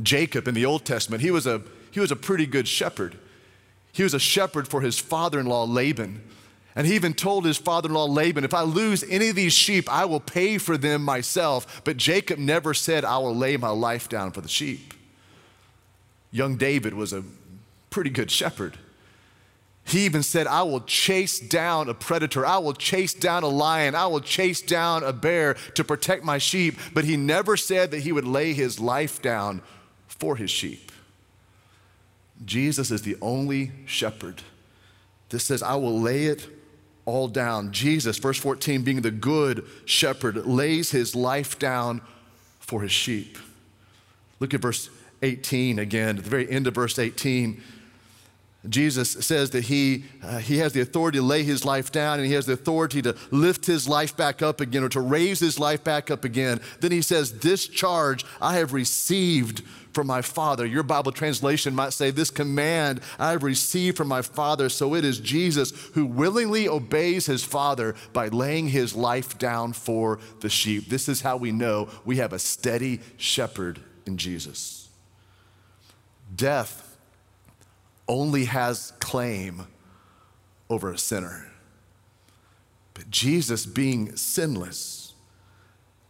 Jacob 0.03 0.47
in 0.47 0.53
the 0.53 0.67
Old 0.67 0.85
Testament, 0.85 1.23
he 1.23 1.31
was 1.31 1.47
a, 1.47 1.63
he 1.91 2.01
was 2.01 2.13
a 2.13 2.17
pretty 2.17 2.45
good 2.45 2.69
shepherd. 2.69 3.17
He 3.93 4.03
was 4.03 4.13
a 4.13 4.21
shepherd 4.21 4.69
for 4.69 4.83
his 4.83 4.99
father 4.99 5.41
in 5.41 5.47
law, 5.47 5.65
Laban. 5.65 6.21
And 6.79 6.87
he 6.87 6.95
even 6.95 7.13
told 7.13 7.45
his 7.45 7.57
father 7.57 7.89
in 7.89 7.95
law 7.97 8.05
Laban, 8.05 8.45
If 8.45 8.55
I 8.55 8.63
lose 8.63 9.03
any 9.11 9.31
of 9.31 9.35
these 9.35 9.53
sheep, 9.53 9.93
I 9.93 10.05
will 10.05 10.21
pay 10.21 10.59
for 10.59 10.77
them 10.79 11.03
myself. 11.03 11.83
But 11.83 11.97
Jacob 11.97 12.39
never 12.39 12.73
said, 12.73 13.05
I 13.05 13.19
will 13.19 13.35
lay 13.35 13.57
my 13.57 13.71
life 13.71 14.09
down 14.09 14.31
for 14.31 14.43
the 14.43 14.49
sheep. 14.49 14.95
Young 16.31 16.57
David 16.57 16.95
was 16.95 17.13
a 17.13 17.25
pretty 17.91 18.11
good 18.11 18.31
shepherd. 18.31 18.79
He 19.87 20.05
even 20.05 20.23
said, 20.23 20.47
I 20.47 20.63
will 20.63 20.83
chase 20.83 21.41
down 21.41 21.89
a 21.89 21.95
predator. 21.95 22.47
I 22.47 22.59
will 22.59 22.75
chase 22.75 23.13
down 23.13 23.43
a 23.43 23.49
lion. 23.49 23.97
I 23.97 24.07
will 24.07 24.21
chase 24.21 24.63
down 24.63 25.03
a 25.03 25.13
bear 25.13 25.55
to 25.75 25.83
protect 25.83 26.23
my 26.23 26.39
sheep. 26.39 26.79
But 26.95 27.05
he 27.05 27.17
never 27.17 27.57
said 27.57 27.91
that 27.91 28.03
he 28.03 28.13
would 28.13 28.25
lay 28.25 28.53
his 28.53 28.79
life 28.79 29.21
down 29.21 29.63
for 30.07 30.37
his 30.37 30.53
sheep. 30.53 30.93
Jesus 32.45 32.93
is 32.93 33.03
the 33.03 33.17
only 33.21 33.73
shepherd. 33.85 34.43
This 35.31 35.43
says, 35.43 35.61
I 35.61 35.75
will 35.75 36.01
lay 36.01 36.27
it 36.27 36.49
all 37.09 37.27
down. 37.27 37.73
Jesus, 37.73 38.19
verse 38.19 38.39
14, 38.39 38.83
being 38.83 39.01
the 39.01 39.11
good 39.11 39.65
shepherd, 39.87 40.47
lays 40.47 40.91
his 40.91 41.17
life 41.17 41.59
down 41.59 42.03
for 42.61 42.83
his 42.83 42.93
sheep. 42.93 43.39
Look 44.41 44.53
at 44.53 44.61
verse 44.61 44.91
18 45.23 45.79
again, 45.79 46.19
at 46.19 46.25
the 46.25 46.31
very 46.31 46.49
end 46.51 46.67
of 46.67 46.75
verse 46.75 46.99
18. 46.99 47.63
Jesus 48.67 49.13
says 49.13 49.51
that 49.51 49.65
he, 49.65 50.05
uh, 50.23 50.39
he 50.39 50.59
has 50.59 50.73
the 50.73 50.81
authority 50.81 51.19
to 51.19 51.25
lay 51.25 51.45
his 51.45 51.65
life 51.65 51.93
down 51.93 52.19
and 52.19 52.27
he 52.27 52.33
has 52.33 52.47
the 52.47 52.55
authority 52.55 53.01
to 53.03 53.15
lift 53.31 53.67
his 53.67 53.89
life 53.89 54.17
back 54.17 54.43
up 54.43 54.61
again 54.61 54.83
or 54.83 54.89
to 54.89 55.01
raise 55.01 55.39
his 55.39 55.61
life 55.61 55.85
back 55.85 56.11
up 56.11 56.25
again. 56.25 56.61
Then 56.81 56.91
he 56.91 57.01
says, 57.01 57.39
This 57.39 57.69
charge 57.69 58.25
I 58.41 58.57
have 58.57 58.73
received 58.73 59.63
from 59.93 60.09
my 60.09 60.23
Father. 60.23 60.67
Your 60.67 60.83
Bible 60.83 61.13
translation 61.13 61.73
might 61.73 61.93
say, 61.93 62.11
This 62.11 62.31
command 62.31 63.01
I 63.17 63.31
have 63.31 63.45
received 63.45 63.97
from 63.97 64.09
my 64.09 64.23
Father. 64.23 64.69
So 64.69 64.97
it 64.97 65.05
is 65.05 65.21
Jesus 65.21 65.71
who 65.95 66.05
willingly 66.05 66.69
obeys 66.69 67.27
his 67.27 67.45
Father 67.45 67.95
by 68.13 68.27
laying 68.27 68.69
his 68.69 68.97
life 68.97 69.39
down 69.39 69.73
for 69.73 70.19
the 70.41 70.51
sheep. 70.51 70.89
This 70.89 71.09
is 71.09 71.21
how 71.21 71.37
we 71.37 71.53
know 71.53 71.89
we 72.05 72.17
have 72.17 72.33
a 72.33 72.41
steady 72.41 73.01
shepherd 73.17 73.81
in 74.05 74.17
Jesus. 74.17 74.89
Death 76.35 76.88
only 78.09 78.47
has 78.47 78.93
claim 79.01 79.67
over 80.71 80.91
a 80.91 80.99
sinner. 80.99 81.47
But 82.95 83.11
Jesus, 83.11 83.67
being 83.67 84.17
sinless, 84.17 85.15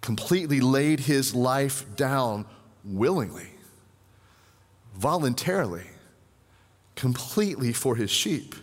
completely 0.01 0.61
laid 0.61 1.01
his 1.01 1.35
life 1.35 1.85
down 1.97 2.47
willingly 2.85 3.49
voluntarily, 4.99 5.87
completely 6.97 7.73
for 7.73 7.95
his 7.95 8.11
sheep. 8.11 8.57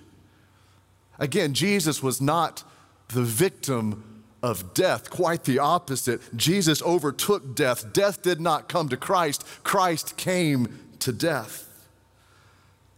Again, 1.17 1.53
Jesus 1.53 2.03
was 2.03 2.19
not 2.19 2.63
the 3.09 3.23
victim 3.23 4.23
of 4.43 4.73
death, 4.73 5.09
quite 5.09 5.45
the 5.45 5.59
opposite. 5.59 6.21
Jesus 6.35 6.81
overtook 6.83 7.55
death. 7.55 7.93
Death 7.93 8.21
did 8.21 8.41
not 8.41 8.67
come 8.67 8.89
to 8.89 8.97
Christ, 8.97 9.45
Christ 9.63 10.17
came 10.17 10.79
to 10.99 11.13
death. 11.13 11.61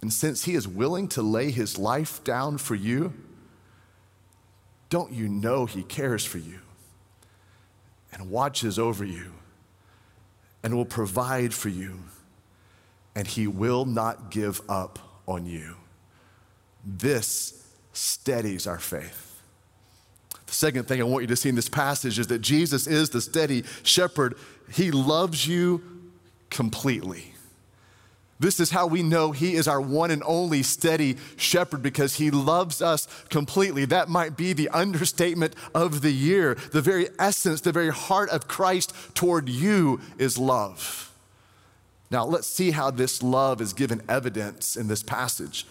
And 0.02 0.14
since 0.14 0.46
he 0.46 0.54
is 0.54 0.68
willing 0.68 1.08
to 1.10 1.22
lay 1.22 1.52
his 1.52 1.78
life 1.78 2.24
down 2.24 2.58
for 2.58 2.76
you, 2.76 3.14
don't 4.90 5.12
you 5.12 5.28
know 5.28 5.66
he 5.66 5.84
cares 5.84 6.24
for 6.24 6.38
you 6.38 6.60
and 8.14 8.30
watches 8.30 8.80
over 8.80 9.04
you 9.04 9.34
and 10.64 10.76
will 10.76 10.86
provide 10.86 11.54
for 11.54 11.70
you? 11.70 12.00
and 13.18 13.26
he 13.26 13.48
will 13.48 13.84
not 13.84 14.30
give 14.30 14.62
up 14.70 15.00
on 15.28 15.48
you. 15.48 15.76
This 16.86 17.68
steadies 17.92 18.68
our 18.68 18.78
faith. 18.78 19.42
The 20.46 20.54
second 20.54 20.88
thing 20.88 21.02
I 21.02 21.04
want 21.04 21.24
you 21.24 21.28
to 21.30 21.36
see 21.36 21.50
in 21.50 21.56
this 21.56 21.68
passage 21.68 22.20
is 22.20 22.28
that 22.28 22.44
Jesus 22.44 22.86
is 22.86 23.10
the 23.10 23.20
steady 23.20 23.64
shepherd. 23.82 24.36
He 24.72 24.92
loves 24.92 25.48
you 25.48 25.82
completely. 26.52 27.34
This 28.40 28.60
is 28.60 28.70
how 28.70 28.86
we 28.86 29.02
know 29.02 29.32
He 29.32 29.56
is 29.56 29.68
our 29.68 29.82
one 29.82 30.12
and 30.12 30.22
only 30.26 30.62
steady 30.62 31.18
shepherd 31.38 31.82
because 31.82 32.16
He 32.16 32.30
loves 32.30 32.82
us 32.82 33.08
completely. 33.30 33.86
That 33.86 34.10
might 34.10 34.38
be 34.38 34.54
the 34.54 34.70
understatement 34.70 35.56
of 35.74 36.02
the 36.02 36.12
year. 36.12 36.56
The 36.72 36.82
very 36.82 37.08
essence, 37.18 37.62
the 37.62 37.72
very 37.72 37.92
heart 37.92 38.30
of 38.30 38.48
Christ 38.48 38.94
toward 39.16 39.50
you 39.50 40.00
is 40.20 40.38
love. 40.38 41.12
Now, 42.10 42.26
let's 42.26 42.48
see 42.48 42.72
how 42.72 42.92
this 42.92 43.22
love 43.22 43.60
is 43.60 43.74
given 43.74 44.02
evidence 44.08 44.78
in 44.78 44.88
this 44.88 45.04
passage. 45.04 45.66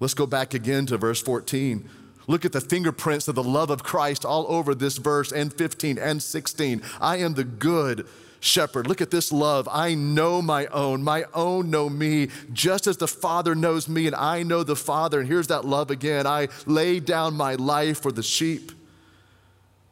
Let's 0.00 0.14
go 0.14 0.26
back 0.26 0.54
again 0.54 0.86
to 0.86 0.96
verse 0.96 1.20
14. 1.20 1.88
Look 2.26 2.44
at 2.44 2.52
the 2.52 2.60
fingerprints 2.60 3.28
of 3.28 3.34
the 3.34 3.42
love 3.42 3.70
of 3.70 3.82
Christ 3.82 4.24
all 4.24 4.46
over 4.48 4.74
this 4.74 4.96
verse 4.96 5.30
and 5.30 5.52
15 5.52 5.98
and 5.98 6.22
16. 6.22 6.82
I 7.00 7.18
am 7.18 7.34
the 7.34 7.44
good 7.44 8.06
shepherd. 8.44 8.86
Look 8.86 9.00
at 9.00 9.10
this 9.10 9.32
love. 9.32 9.68
I 9.70 9.94
know 9.94 10.42
my 10.42 10.66
own. 10.66 11.02
My 11.02 11.24
own 11.32 11.70
know 11.70 11.88
me, 11.88 12.28
just 12.52 12.86
as 12.86 12.98
the 12.98 13.08
Father 13.08 13.54
knows 13.54 13.88
me, 13.88 14.06
and 14.06 14.14
I 14.14 14.42
know 14.42 14.62
the 14.62 14.76
Father. 14.76 15.20
And 15.20 15.28
here's 15.28 15.48
that 15.48 15.64
love 15.64 15.90
again. 15.90 16.26
I 16.26 16.48
lay 16.66 17.00
down 17.00 17.34
my 17.34 17.54
life 17.54 18.00
for 18.00 18.12
the 18.12 18.22
sheep. 18.22 18.70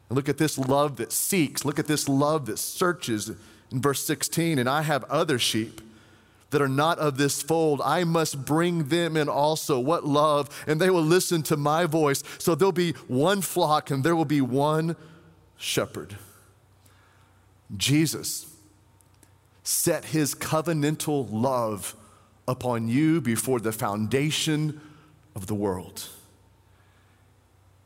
And 0.09 0.17
look 0.17 0.29
at 0.29 0.39
this 0.39 0.59
love 0.59 0.97
that 0.97 1.13
seeks. 1.13 1.65
Look 1.65 1.79
at 1.79 1.87
this 1.87 2.09
love 2.09 2.47
that 2.47 2.59
searches 2.59 3.31
in 3.71 3.81
verse 3.81 4.05
16, 4.05 4.59
and 4.59 4.69
I 4.69 4.83
have 4.83 5.05
other 5.05 5.39
sheep 5.39 5.81
that 6.51 6.61
are 6.61 6.69
not 6.69 6.99
of 6.99 7.17
this 7.17 7.43
fold. 7.43 7.81
I 7.83 8.05
must 8.05 8.45
bring 8.45 8.89
them 8.89 9.17
in 9.17 9.29
also. 9.29 9.81
What 9.81 10.05
love! 10.05 10.65
And 10.67 10.79
they 10.79 10.91
will 10.91 11.03
listen 11.03 11.43
to 11.45 11.57
my 11.57 11.87
voice. 11.87 12.23
So 12.39 12.55
there'll 12.55 12.73
be 12.73 12.93
one 13.09 13.41
flock 13.41 13.91
and 13.91 14.05
there 14.05 14.15
will 14.15 14.27
be 14.27 14.43
one 14.43 14.97
shepherd. 15.57 16.19
Jesus 17.77 18.47
set 19.63 20.07
his 20.07 20.35
covenantal 20.35 21.29
love 21.31 21.95
upon 22.47 22.89
you 22.89 23.21
before 23.21 23.61
the 23.61 23.73
foundation 23.73 24.81
of 25.35 25.47
the 25.47 25.55
world. 25.55 26.09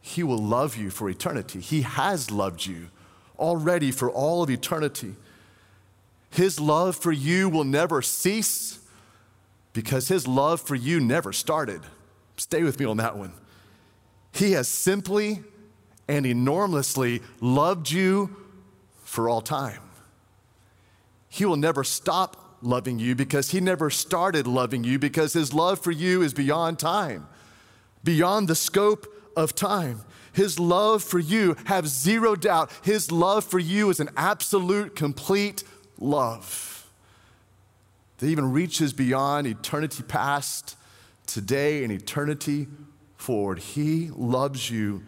He 0.01 0.23
will 0.23 0.39
love 0.39 0.77
you 0.77 0.91
for 0.91 1.11
eternity. 1.11 1.61
He 1.61 1.83
has 1.83 2.31
loved 2.31 2.65
you 2.65 2.89
already 3.39 3.91
for 3.91 4.11
all 4.11 4.43
of 4.43 4.51
eternity. 4.51 5.15
His 6.31 6.61
love 6.61 6.97
for 6.97 7.13
you 7.13 7.49
will 7.49 7.65
never 7.65 8.03
cease 8.03 8.79
because 9.73 10.09
His 10.09 10.27
love 10.27 10.61
for 10.61 10.75
you 10.75 11.01
never 11.01 11.33
started. 11.33 11.83
Stay 12.37 12.63
with 12.63 12.79
me 12.81 12.87
on 12.87 12.97
that 12.99 13.17
one. 13.17 13.33
He 14.33 14.53
has 14.53 14.69
simply 14.69 15.43
and 16.09 16.25
enormously 16.25 17.23
loved 17.41 17.91
you 17.91 18.35
for 19.17 19.31
all 19.31 19.41
time. 19.41 19.81
He 21.31 21.47
will 21.47 21.57
never 21.57 21.85
stop 21.85 22.59
loving 22.61 22.99
you 22.99 23.15
because 23.15 23.51
He 23.51 23.61
never 23.61 23.89
started 23.89 24.47
loving 24.47 24.85
you 24.85 24.99
because 24.99 25.33
His 25.33 25.55
love 25.55 25.81
for 25.81 25.91
you 25.91 26.21
is 26.21 26.35
beyond 26.35 26.79
time, 26.79 27.27
beyond 28.05 28.47
the 28.47 28.55
scope 28.55 29.07
of 29.35 29.55
time. 29.55 30.03
His 30.35 30.59
love 30.59 31.03
for 31.03 31.19
you, 31.19 31.57
have 31.65 31.89
zero 31.89 32.37
doubt, 32.37 32.71
His 32.83 33.11
love 33.11 33.43
for 33.43 33.59
you 33.59 33.89
is 33.89 34.01
an 34.01 34.11
absolute, 34.19 34.95
complete 34.95 35.65
love 35.99 36.87
that 38.19 38.27
even 38.27 38.53
reaches 38.53 38.93
beyond 38.93 39.47
eternity 39.47 40.03
past, 40.03 40.77
today, 41.27 41.85
and 41.85 41.91
eternity 41.91 42.69
forward. 43.17 43.61
He 43.61 44.11
loves 44.15 44.71
you 44.71 45.05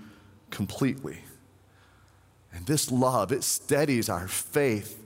completely. 0.51 1.19
And 2.53 2.67
this 2.67 2.91
love, 2.91 3.33
it 3.33 3.45
steadies 3.45 4.09
our 4.09 4.29
faith. 4.29 5.05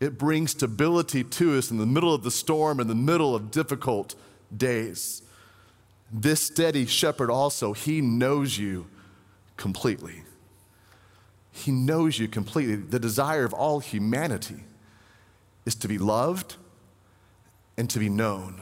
It 0.00 0.18
brings 0.18 0.50
stability 0.50 1.24
to 1.24 1.56
us 1.56 1.70
in 1.70 1.78
the 1.78 1.86
middle 1.86 2.12
of 2.12 2.22
the 2.22 2.30
storm, 2.30 2.80
in 2.80 2.88
the 2.88 2.94
middle 2.94 3.34
of 3.34 3.50
difficult 3.50 4.14
days. 4.54 5.22
This 6.12 6.40
steady 6.40 6.86
shepherd 6.86 7.30
also, 7.30 7.72
he 7.72 8.00
knows 8.00 8.58
you 8.58 8.86
completely. 9.56 10.22
He 11.50 11.70
knows 11.70 12.18
you 12.18 12.28
completely, 12.28 12.76
the 12.76 12.98
desire 12.98 13.44
of 13.44 13.54
all 13.54 13.80
humanity 13.80 14.64
is 15.64 15.74
to 15.76 15.88
be 15.88 15.98
loved 15.98 16.56
and 17.76 17.88
to 17.90 17.98
be 17.98 18.08
known. 18.08 18.60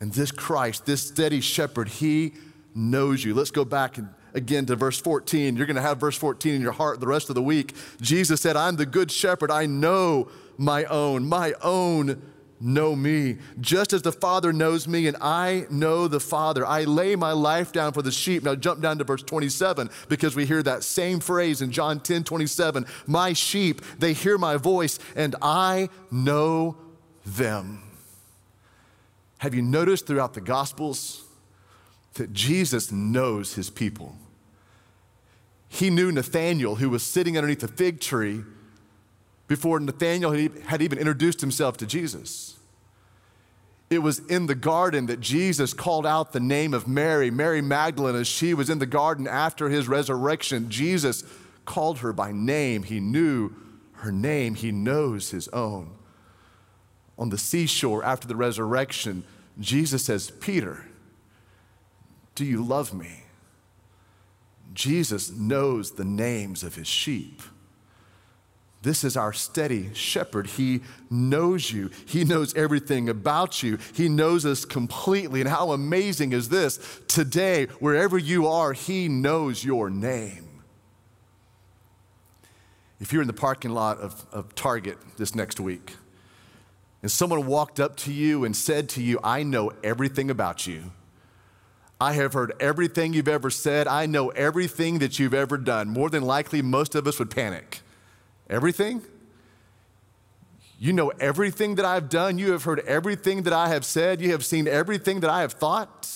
And 0.00 0.12
this 0.12 0.30
Christ, 0.30 0.86
this 0.86 1.06
steady 1.06 1.40
shepherd, 1.40 1.88
he 1.88 2.34
knows 2.74 3.24
you. 3.24 3.34
Let's 3.34 3.50
go 3.50 3.64
back 3.64 3.98
again 4.34 4.66
to 4.66 4.76
verse 4.76 5.00
14. 5.00 5.56
You're 5.56 5.66
going 5.66 5.76
to 5.76 5.82
have 5.82 5.98
verse 5.98 6.16
14 6.16 6.54
in 6.54 6.60
your 6.60 6.72
heart 6.72 7.00
the 7.00 7.06
rest 7.06 7.28
of 7.28 7.34
the 7.34 7.42
week. 7.42 7.74
Jesus 8.00 8.40
said, 8.40 8.56
I'm 8.56 8.76
the 8.76 8.86
good 8.86 9.10
shepherd. 9.10 9.50
I 9.50 9.66
know 9.66 10.28
my 10.56 10.84
own. 10.84 11.28
My 11.28 11.54
own 11.62 12.22
know 12.60 12.96
me, 12.96 13.36
just 13.60 13.92
as 13.92 14.02
the 14.02 14.12
Father 14.12 14.52
knows 14.52 14.88
me, 14.88 15.06
and 15.06 15.16
I 15.20 15.66
know 15.70 16.08
the 16.08 16.20
Father. 16.20 16.66
I 16.66 16.84
lay 16.84 17.16
my 17.16 17.32
life 17.32 17.72
down 17.72 17.92
for 17.92 18.02
the 18.02 18.10
sheep. 18.10 18.42
Now 18.42 18.54
jump 18.54 18.80
down 18.80 18.98
to 18.98 19.04
verse 19.04 19.22
27 19.22 19.90
because 20.08 20.34
we 20.34 20.46
hear 20.46 20.62
that 20.62 20.82
same 20.82 21.20
phrase 21.20 21.62
in 21.62 21.70
John 21.70 22.00
10 22.00 22.24
27. 22.24 22.86
My 23.06 23.32
sheep, 23.32 23.82
they 23.98 24.12
hear 24.12 24.38
my 24.38 24.56
voice, 24.56 24.98
and 25.14 25.36
I 25.40 25.88
know 26.10 26.76
them. 27.24 27.82
Have 29.38 29.54
you 29.54 29.62
noticed 29.62 30.06
throughout 30.06 30.34
the 30.34 30.40
Gospels 30.40 31.24
that 32.14 32.32
Jesus 32.32 32.90
knows 32.90 33.54
his 33.54 33.70
people? 33.70 34.16
He 35.68 35.90
knew 35.90 36.10
Nathanael, 36.10 36.76
who 36.76 36.90
was 36.90 37.02
sitting 37.02 37.36
underneath 37.36 37.62
a 37.62 37.68
fig 37.68 38.00
tree 38.00 38.42
before 39.46 39.80
Nathanael 39.80 40.32
had 40.66 40.82
even 40.82 40.98
introduced 40.98 41.40
himself 41.40 41.76
to 41.78 41.86
Jesus. 41.86 42.56
It 43.90 44.00
was 44.00 44.18
in 44.26 44.46
the 44.46 44.54
garden 44.54 45.06
that 45.06 45.20
Jesus 45.20 45.72
called 45.72 46.06
out 46.06 46.32
the 46.32 46.40
name 46.40 46.74
of 46.74 46.86
Mary, 46.86 47.30
Mary 47.30 47.62
Magdalene, 47.62 48.16
as 48.16 48.28
she 48.28 48.52
was 48.52 48.68
in 48.68 48.78
the 48.78 48.86
garden 48.86 49.26
after 49.26 49.70
his 49.70 49.88
resurrection. 49.88 50.68
Jesus 50.68 51.24
called 51.64 51.98
her 51.98 52.12
by 52.12 52.32
name. 52.32 52.82
He 52.82 53.00
knew 53.00 53.52
her 53.94 54.12
name, 54.12 54.54
he 54.54 54.70
knows 54.70 55.30
his 55.30 55.48
own. 55.48 55.90
On 57.18 57.30
the 57.30 57.38
seashore 57.38 58.04
after 58.04 58.28
the 58.28 58.36
resurrection, 58.36 59.24
Jesus 59.58 60.04
says, 60.04 60.30
Peter, 60.30 60.86
do 62.38 62.44
you 62.44 62.62
love 62.62 62.94
me? 62.94 63.24
Jesus 64.72 65.32
knows 65.32 65.92
the 65.92 66.04
names 66.04 66.62
of 66.62 66.76
his 66.76 66.86
sheep. 66.86 67.42
This 68.82 69.02
is 69.02 69.16
our 69.16 69.32
steady 69.32 69.92
shepherd. 69.92 70.46
He 70.46 70.82
knows 71.10 71.72
you. 71.72 71.90
He 72.06 72.22
knows 72.24 72.54
everything 72.54 73.08
about 73.08 73.60
you. 73.60 73.78
He 73.92 74.08
knows 74.08 74.46
us 74.46 74.64
completely. 74.64 75.40
And 75.40 75.50
how 75.50 75.72
amazing 75.72 76.32
is 76.32 76.48
this? 76.48 77.00
Today, 77.08 77.66
wherever 77.80 78.16
you 78.16 78.46
are, 78.46 78.72
He 78.72 79.08
knows 79.08 79.64
your 79.64 79.90
name. 79.90 80.48
If 83.00 83.12
you're 83.12 83.22
in 83.22 83.26
the 83.26 83.34
parking 83.34 83.72
lot 83.72 83.98
of, 83.98 84.24
of 84.30 84.54
Target 84.54 84.96
this 85.16 85.34
next 85.34 85.58
week, 85.58 85.96
and 87.02 87.10
someone 87.10 87.48
walked 87.48 87.80
up 87.80 87.96
to 87.96 88.12
you 88.12 88.44
and 88.44 88.54
said 88.54 88.88
to 88.90 89.02
you, 89.02 89.18
I 89.24 89.42
know 89.42 89.72
everything 89.82 90.30
about 90.30 90.68
you. 90.68 90.92
I 92.00 92.12
have 92.12 92.32
heard 92.32 92.52
everything 92.60 93.12
you've 93.12 93.28
ever 93.28 93.50
said. 93.50 93.88
I 93.88 94.06
know 94.06 94.28
everything 94.30 95.00
that 95.00 95.18
you've 95.18 95.34
ever 95.34 95.56
done. 95.56 95.88
More 95.88 96.10
than 96.10 96.22
likely, 96.22 96.62
most 96.62 96.94
of 96.94 97.06
us 97.06 97.18
would 97.18 97.30
panic. 97.30 97.80
Everything? 98.48 99.02
You 100.78 100.92
know 100.92 101.08
everything 101.18 101.74
that 101.74 101.84
I've 101.84 102.08
done. 102.08 102.38
You 102.38 102.52
have 102.52 102.62
heard 102.62 102.80
everything 102.80 103.42
that 103.42 103.52
I 103.52 103.68
have 103.68 103.84
said. 103.84 104.20
You 104.20 104.30
have 104.30 104.44
seen 104.44 104.68
everything 104.68 105.20
that 105.20 105.30
I 105.30 105.40
have 105.40 105.54
thought. 105.54 106.08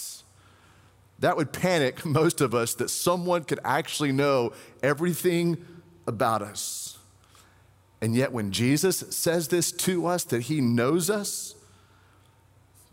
That 1.19 1.37
would 1.37 1.53
panic 1.53 2.05
most 2.05 2.41
of 2.41 2.55
us 2.55 2.75
that 2.75 2.89
someone 2.89 3.45
could 3.45 3.61
actually 3.65 4.13
know 4.13 4.53
everything 4.83 5.65
about 6.07 6.43
us. 6.43 6.99
And 8.01 8.15
yet, 8.17 8.33
when 8.33 8.51
Jesus 8.51 8.99
says 9.11 9.49
this 9.49 9.71
to 9.73 10.07
us, 10.07 10.25
that 10.25 10.43
he 10.43 10.61
knows 10.61 11.09
us, 11.09 11.55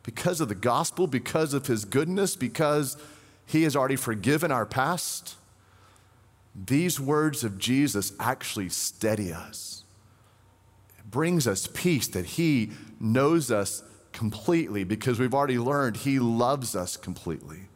because 0.10 0.42
of 0.42 0.50
the 0.50 0.56
gospel, 0.56 1.06
because 1.06 1.54
of 1.54 1.68
his 1.68 1.86
goodness, 1.86 2.36
because 2.36 2.98
he 3.46 3.62
has 3.62 3.76
already 3.76 3.96
forgiven 3.96 4.52
our 4.52 4.66
past, 4.66 5.36
these 6.56 7.00
words 7.00 7.44
of 7.44 7.60
Jesus 7.60 8.14
actually 8.20 8.70
steady 8.70 9.32
us. 9.32 9.84
It 10.98 11.12
brings 11.12 11.46
us 11.46 11.68
peace 11.72 12.08
that 12.08 12.26
he 12.26 12.72
knows 13.00 13.52
us 13.52 13.84
completely 14.12 14.84
because 14.84 15.20
we've 15.20 15.36
already 15.36 15.60
learned 15.60 15.98
he 15.98 16.18
loves 16.18 16.76
us 16.76 16.98
completely. 16.98 17.68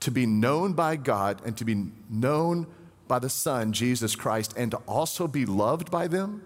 To 0.00 0.10
be 0.10 0.24
known 0.24 0.72
by 0.72 0.96
God 0.96 1.42
and 1.44 1.58
to 1.58 1.66
be 1.66 1.88
known 2.08 2.66
by 3.06 3.18
the 3.18 3.28
Son, 3.28 3.74
Jesus 3.74 4.16
Christ, 4.16 4.54
and 4.56 4.70
to 4.70 4.78
also 4.88 5.28
be 5.28 5.44
loved 5.44 5.90
by 5.90 6.06
them? 6.06 6.42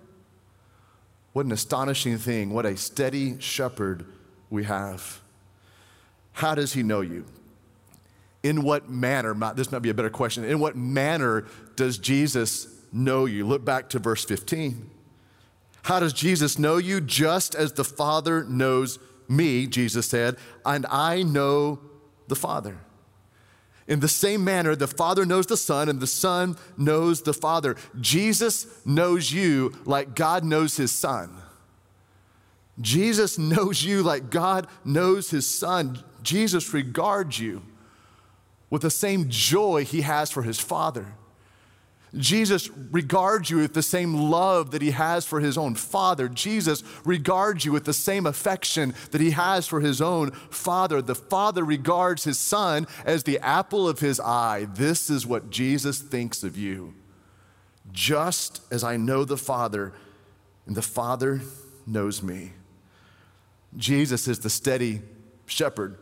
What 1.34 1.46
an 1.46 1.52
astonishing 1.52 2.18
thing. 2.18 2.50
What 2.52 2.66
a 2.66 2.76
steady 2.76 3.38
shepherd 3.38 4.06
we 4.50 4.64
have. 4.64 5.20
How 6.32 6.54
does 6.54 6.72
he 6.72 6.82
know 6.82 7.00
you? 7.00 7.24
In 8.42 8.62
what 8.62 8.88
manner, 8.88 9.34
this 9.54 9.72
might 9.72 9.82
be 9.82 9.90
a 9.90 9.94
better 9.94 10.10
question, 10.10 10.44
in 10.44 10.60
what 10.60 10.76
manner 10.76 11.46
does 11.74 11.98
Jesus 11.98 12.68
know 12.92 13.24
you? 13.24 13.46
Look 13.46 13.64
back 13.64 13.88
to 13.90 13.98
verse 13.98 14.24
15. 14.24 14.90
How 15.82 16.00
does 16.00 16.12
Jesus 16.12 16.58
know 16.58 16.76
you? 16.76 17.00
Just 17.00 17.54
as 17.54 17.72
the 17.72 17.84
Father 17.84 18.44
knows 18.44 18.98
me, 19.28 19.66
Jesus 19.66 20.06
said, 20.06 20.36
and 20.64 20.86
I 20.86 21.22
know 21.22 21.80
the 22.28 22.36
Father. 22.36 22.78
In 23.88 24.00
the 24.00 24.08
same 24.08 24.44
manner, 24.44 24.74
the 24.74 24.88
Father 24.88 25.24
knows 25.24 25.46
the 25.46 25.56
Son, 25.56 25.88
and 25.88 26.00
the 26.00 26.06
Son 26.08 26.56
knows 26.76 27.22
the 27.22 27.32
Father. 27.32 27.76
Jesus 28.00 28.66
knows 28.84 29.32
you 29.32 29.72
like 29.84 30.16
God 30.16 30.44
knows 30.44 30.76
his 30.76 30.90
Son. 30.90 31.40
Jesus 32.80 33.38
knows 33.38 33.82
you 33.82 34.02
like 34.02 34.30
God 34.30 34.66
knows 34.84 35.30
his 35.30 35.46
Son. 35.46 36.02
Jesus 36.22 36.72
regards 36.74 37.38
you 37.38 37.62
with 38.68 38.82
the 38.82 38.90
same 38.90 39.28
joy 39.28 39.84
he 39.84 40.02
has 40.02 40.30
for 40.30 40.42
his 40.42 40.60
Father. 40.60 41.14
Jesus 42.14 42.70
regards 42.70 43.50
you 43.50 43.58
with 43.58 43.74
the 43.74 43.82
same 43.82 44.14
love 44.14 44.70
that 44.70 44.80
he 44.80 44.92
has 44.92 45.26
for 45.26 45.40
his 45.40 45.58
own 45.58 45.74
father. 45.74 46.28
Jesus 46.28 46.82
regards 47.04 47.64
you 47.64 47.72
with 47.72 47.84
the 47.84 47.92
same 47.92 48.26
affection 48.26 48.94
that 49.10 49.20
he 49.20 49.32
has 49.32 49.66
for 49.66 49.80
his 49.80 50.00
own 50.00 50.30
father. 50.30 51.02
The 51.02 51.14
father 51.14 51.64
regards 51.64 52.24
his 52.24 52.38
son 52.38 52.86
as 53.04 53.24
the 53.24 53.38
apple 53.40 53.88
of 53.88 54.00
his 54.00 54.18
eye. 54.20 54.66
This 54.74 55.10
is 55.10 55.26
what 55.26 55.50
Jesus 55.50 55.98
thinks 55.98 56.42
of 56.42 56.56
you. 56.56 56.94
Just 57.92 58.60
as 58.70 58.82
I 58.82 58.96
know 58.96 59.24
the 59.24 59.36
Father, 59.36 59.92
and 60.66 60.74
the 60.74 60.82
Father 60.82 61.40
knows 61.86 62.22
me. 62.22 62.52
Jesus 63.76 64.28
is 64.28 64.38
the 64.38 64.50
steady 64.50 65.02
shepherd. 65.46 65.98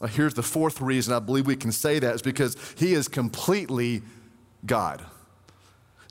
Uh, 0.00 0.06
here's 0.06 0.34
the 0.34 0.42
fourth 0.42 0.80
reason 0.80 1.14
I 1.14 1.18
believe 1.18 1.46
we 1.46 1.56
can 1.56 1.72
say 1.72 1.98
that 1.98 2.14
is 2.14 2.22
because 2.22 2.56
he 2.76 2.92
is 2.92 3.08
completely 3.08 4.02
God. 4.64 5.04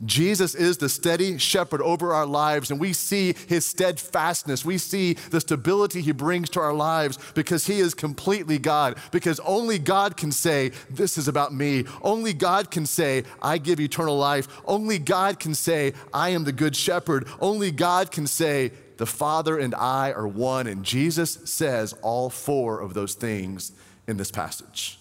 Jesus 0.04 0.56
is 0.56 0.78
the 0.78 0.89
steady 0.89 1.38
shepherd 1.38 1.82
over 1.82 2.13
our 2.13 2.26
lives, 2.26 2.70
and 2.70 2.80
we 2.80 2.91
see 2.91 3.34
his 3.48 3.65
steadfastness. 3.65 4.65
We 4.65 4.78
see 4.78 5.13
the 5.13 5.39
stability 5.39 6.02
he 6.02 6.12
brings 6.12 6.50
to 6.52 6.60
our 6.60 6.74
lives 6.74 7.18
because 7.34 7.68
he 7.68 7.80
is 7.80 7.94
completely 7.94 8.58
God. 8.58 8.98
Because 9.12 9.39
only 9.41 9.80
God 9.80 10.18
can 10.18 10.34
say, 10.34 10.72
This 10.89 11.18
is 11.18 11.30
about 11.30 11.54
me. 11.54 11.86
Only 12.02 12.34
God 12.34 12.72
can 12.72 12.86
say, 12.86 13.24
I 13.41 13.58
give 13.58 13.80
eternal 13.80 14.18
life. 14.18 14.48
Only 14.65 15.00
God 15.00 15.39
can 15.39 15.56
say, 15.56 15.94
I 16.13 16.30
am 16.30 16.44
the 16.44 16.52
good 16.52 16.76
shepherd. 16.76 17.28
Only 17.39 17.72
God 17.72 18.12
can 18.12 18.28
say, 18.28 18.72
The 18.98 19.06
Father 19.06 19.58
and 19.58 19.76
I 19.76 20.12
are 20.12 20.28
one. 20.28 20.68
And 20.68 20.84
Jesus 20.84 21.40
says 21.46 21.94
all 22.02 22.30
four 22.30 22.82
of 22.82 22.94
those 22.94 23.14
things 23.14 23.72
in 24.08 24.18
this 24.18 24.32
passage. 24.32 25.00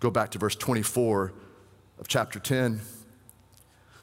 Go 0.00 0.10
back 0.10 0.30
to 0.32 0.38
verse 0.38 0.56
24 0.56 1.32
of 1.98 2.08
chapter 2.08 2.38
10. 2.38 2.80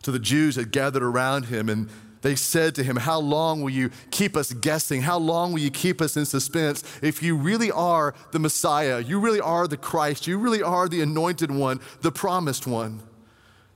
So 0.04 0.12
the 0.12 0.20
Jews 0.20 0.56
had 0.56 0.72
gathered 0.72 1.04
around 1.04 1.46
him 1.46 1.70
and 1.70 1.90
they 2.24 2.36
said 2.36 2.74
to 2.76 2.84
him, 2.84 2.96
How 2.96 3.20
long 3.20 3.62
will 3.62 3.70
you 3.70 3.92
keep 4.10 4.36
us 4.36 4.54
guessing? 4.54 5.02
How 5.02 5.18
long 5.20 5.52
will 5.52 5.60
you 5.60 5.70
keep 5.70 6.02
us 6.02 6.18
in 6.18 6.26
suspense? 6.26 6.84
If 7.02 7.22
you 7.22 7.36
really 7.36 7.70
are 7.70 8.16
the 8.32 8.40
Messiah, 8.40 9.00
you 9.00 9.20
really 9.20 9.42
are 9.42 9.68
the 9.68 9.78
Christ, 9.78 10.26
you 10.26 10.38
really 10.38 10.64
are 10.64 10.88
the 10.88 11.02
anointed 11.02 11.52
one, 11.52 11.82
the 12.02 12.12
promised 12.12 12.66
one, 12.66 13.02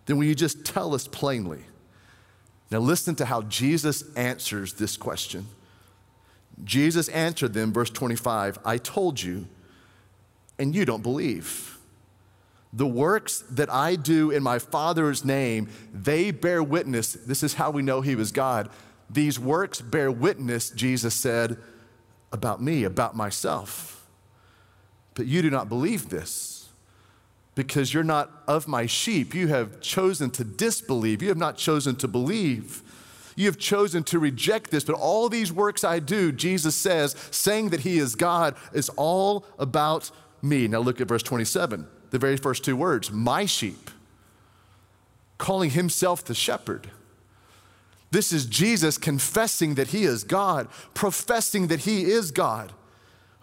then 0.06 0.18
will 0.18 0.26
you 0.26 0.36
just 0.36 0.66
tell 0.66 0.96
us 0.96 1.08
plainly? 1.08 1.64
Now, 2.70 2.80
listen 2.80 3.16
to 3.16 3.26
how 3.26 3.44
Jesus 3.44 4.04
answers 4.16 4.74
this 4.74 4.98
question. 4.98 5.48
Jesus 6.64 7.08
answered 7.10 7.54
them, 7.54 7.72
verse 7.72 7.90
25, 7.90 8.60
I 8.66 8.78
told 8.78 9.22
you, 9.22 9.48
and 10.60 10.76
you 10.76 10.86
don't 10.86 11.04
believe. 11.04 11.78
The 12.74 12.88
works 12.88 13.44
that 13.52 13.72
I 13.72 13.96
do 13.96 14.32
in 14.32 14.44
my 14.44 14.60
Father's 14.60 15.24
name, 15.24 15.70
they 15.94 16.32
bear 16.32 16.62
witness. 16.62 17.14
This 17.14 17.44
is 17.44 17.54
how 17.54 17.72
we 17.72 17.82
know 17.82 18.02
He 18.02 18.16
was 18.16 18.32
God. 18.32 18.70
These 19.10 19.40
works 19.40 19.80
bear 19.80 20.12
witness, 20.12 20.70
Jesus 20.70 21.14
said, 21.14 21.58
about 22.32 22.62
me, 22.62 22.84
about 22.84 23.16
myself. 23.16 24.06
But 25.14 25.28
you 25.28 25.42
do 25.42 25.50
not 25.50 25.70
believe 25.70 26.10
this 26.10 26.67
because 27.58 27.94
you're 27.94 28.04
not 28.04 28.32
of 28.48 28.68
my 28.68 28.86
sheep. 28.86 29.34
You 29.34 29.48
have 29.48 29.82
chosen 29.82 30.30
to 30.32 30.44
disbelieve, 30.46 31.22
you 31.22 31.28
have 31.28 31.38
not 31.38 31.58
chosen 31.58 31.96
to 31.98 32.08
believe. 32.08 32.84
You 33.36 33.46
have 33.46 33.60
chosen 33.60 34.04
to 34.06 34.18
reject 34.18 34.72
this, 34.72 34.84
but 34.84 34.96
all 34.96 35.30
these 35.30 35.54
works 35.54 35.84
I 35.84 36.00
do, 36.00 36.32
Jesus 36.32 36.76
says, 36.76 37.16
saying 37.30 37.70
that 37.70 37.82
He 37.82 38.00
is 38.00 38.16
God, 38.16 38.56
is 38.74 38.90
all 38.96 39.46
about 39.60 40.10
me. 40.42 40.68
Now 40.68 40.80
look 40.80 41.00
at 41.00 41.08
verse 41.08 41.22
27 41.22 41.88
the 42.10 42.20
very 42.20 42.38
first 42.38 42.64
two 42.64 42.76
words, 42.76 43.12
my 43.12 43.46
sheep, 43.46 43.92
calling 45.38 45.72
himself 45.72 46.24
the 46.24 46.34
shepherd. 46.34 46.90
This 48.12 48.32
is 48.32 48.46
Jesus 48.46 48.98
confessing 48.98 49.76
that 49.76 49.90
he 49.90 50.06
is 50.06 50.24
God, 50.24 50.70
professing 50.94 51.68
that 51.68 51.82
he 51.82 52.04
is 52.04 52.32
God. 52.32 52.72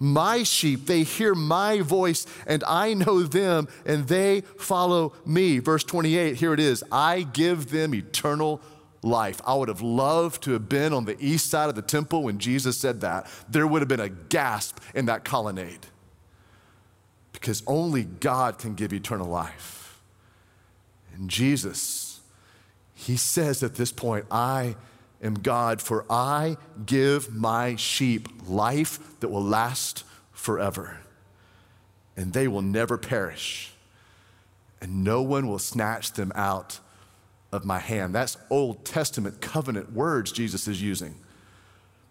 My 0.00 0.42
sheep, 0.42 0.86
they 0.86 1.02
hear 1.02 1.34
my 1.34 1.80
voice, 1.80 2.26
and 2.46 2.64
I 2.66 2.94
know 2.94 3.22
them, 3.22 3.68
and 3.86 4.08
they 4.08 4.40
follow 4.40 5.14
me. 5.24 5.60
Verse 5.60 5.84
28, 5.84 6.36
here 6.36 6.52
it 6.52 6.60
is 6.60 6.82
I 6.90 7.22
give 7.22 7.70
them 7.70 7.94
eternal 7.94 8.60
life. 9.02 9.40
I 9.46 9.54
would 9.54 9.68
have 9.68 9.82
loved 9.82 10.42
to 10.44 10.52
have 10.52 10.68
been 10.68 10.92
on 10.92 11.04
the 11.04 11.16
east 11.24 11.50
side 11.50 11.68
of 11.68 11.74
the 11.74 11.82
temple 11.82 12.24
when 12.24 12.38
Jesus 12.38 12.76
said 12.76 13.02
that. 13.02 13.28
There 13.48 13.66
would 13.66 13.82
have 13.82 13.88
been 13.88 14.00
a 14.00 14.08
gasp 14.08 14.78
in 14.94 15.06
that 15.06 15.24
colonnade 15.24 15.86
because 17.32 17.62
only 17.66 18.04
God 18.04 18.58
can 18.58 18.74
give 18.74 18.92
eternal 18.92 19.28
life. 19.28 20.00
And 21.14 21.30
Jesus, 21.30 22.20
he 22.94 23.16
says 23.16 23.62
at 23.62 23.74
this 23.76 23.92
point, 23.92 24.24
I 24.30 24.76
am 25.24 25.34
God, 25.34 25.80
for 25.82 26.04
I 26.08 26.56
give 26.84 27.34
my 27.34 27.76
sheep 27.76 28.28
life 28.46 29.18
that 29.20 29.28
will 29.28 29.42
last 29.42 30.04
forever, 30.32 30.98
and 32.16 32.32
they 32.32 32.46
will 32.46 32.62
never 32.62 32.98
perish, 32.98 33.72
and 34.80 35.02
no 35.02 35.22
one 35.22 35.48
will 35.48 35.58
snatch 35.58 36.12
them 36.12 36.30
out 36.34 36.78
of 37.50 37.64
my 37.64 37.78
hand. 37.78 38.14
That's 38.14 38.36
Old 38.50 38.84
Testament 38.84 39.40
covenant 39.40 39.92
words 39.92 40.30
Jesus 40.30 40.68
is 40.68 40.82
using. 40.82 41.14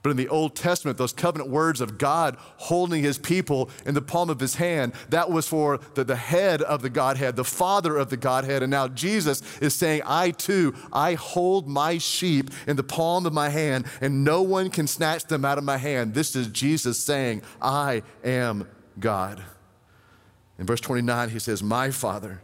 But 0.03 0.09
in 0.09 0.17
the 0.17 0.27
Old 0.27 0.53
Testament, 0.53 0.97
those 0.97 1.13
covenant 1.13 1.49
words 1.49 1.79
of 1.79 1.97
God 1.97 2.35
holding 2.57 3.01
his 3.01 3.17
people 3.17 3.69
in 3.85 3.93
the 3.93 4.01
palm 4.01 4.29
of 4.29 4.41
his 4.41 4.55
hand, 4.55 4.93
that 5.09 5.31
was 5.31 5.47
for 5.47 5.79
the, 5.93 6.03
the 6.03 6.17
head 6.17 6.61
of 6.61 6.81
the 6.81 6.89
Godhead, 6.89 7.37
the 7.37 7.45
father 7.45 7.95
of 7.95 8.09
the 8.09 8.17
Godhead. 8.17 8.63
And 8.63 8.69
now 8.69 8.89
Jesus 8.89 9.41
is 9.59 9.73
saying, 9.73 10.01
I 10.05 10.31
too, 10.31 10.75
I 10.91 11.13
hold 11.13 11.69
my 11.69 11.97
sheep 11.97 12.51
in 12.67 12.75
the 12.75 12.83
palm 12.83 13.25
of 13.25 13.31
my 13.31 13.47
hand, 13.47 13.85
and 14.01 14.25
no 14.25 14.41
one 14.41 14.69
can 14.69 14.87
snatch 14.87 15.23
them 15.23 15.45
out 15.45 15.57
of 15.57 15.63
my 15.63 15.77
hand. 15.77 16.13
This 16.13 16.35
is 16.35 16.47
Jesus 16.47 16.99
saying, 16.99 17.41
I 17.61 18.03
am 18.25 18.67
God. 18.99 19.41
In 20.59 20.65
verse 20.65 20.81
29, 20.81 21.29
he 21.29 21.39
says, 21.39 21.63
My 21.63 21.91
Father 21.91 22.41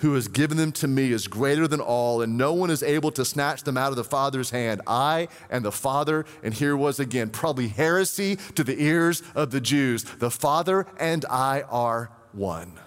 who 0.00 0.14
has 0.14 0.28
given 0.28 0.56
them 0.56 0.72
to 0.72 0.88
me 0.88 1.12
is 1.12 1.28
greater 1.28 1.68
than 1.68 1.80
all, 1.80 2.22
and 2.22 2.36
no 2.36 2.52
one 2.54 2.70
is 2.70 2.82
able 2.82 3.10
to 3.12 3.24
snatch 3.24 3.64
them 3.64 3.76
out 3.76 3.90
of 3.90 3.96
the 3.96 4.04
Father's 4.04 4.50
hand. 4.50 4.80
I 4.86 5.28
and 5.50 5.64
the 5.64 5.72
Father, 5.72 6.24
and 6.42 6.54
here 6.54 6.76
was 6.76 6.98
again 6.98 7.28
probably 7.30 7.68
heresy 7.68 8.36
to 8.54 8.64
the 8.64 8.82
ears 8.82 9.22
of 9.34 9.50
the 9.50 9.60
Jews. 9.60 10.04
The 10.04 10.30
Father 10.30 10.86
and 10.98 11.24
I 11.28 11.62
are 11.62 12.10
one. 12.32 12.80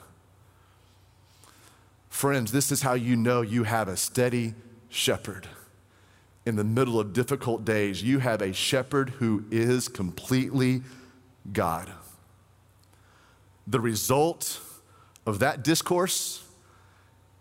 Friends, 2.09 2.51
this 2.51 2.71
is 2.71 2.81
how 2.81 2.93
you 2.93 3.15
know 3.15 3.41
you 3.41 3.63
have 3.63 3.87
a 3.87 3.97
steady 3.97 4.55
shepherd. 4.89 5.47
In 6.45 6.55
the 6.55 6.63
middle 6.63 6.99
of 6.99 7.13
difficult 7.13 7.63
days, 7.63 8.03
you 8.03 8.19
have 8.19 8.41
a 8.41 8.53
shepherd 8.53 9.11
who 9.11 9.45
is 9.51 9.87
completely 9.87 10.81
God. 11.51 11.91
The 13.67 13.79
result 13.79 14.59
of 15.25 15.39
that 15.39 15.63
discourse 15.63 16.42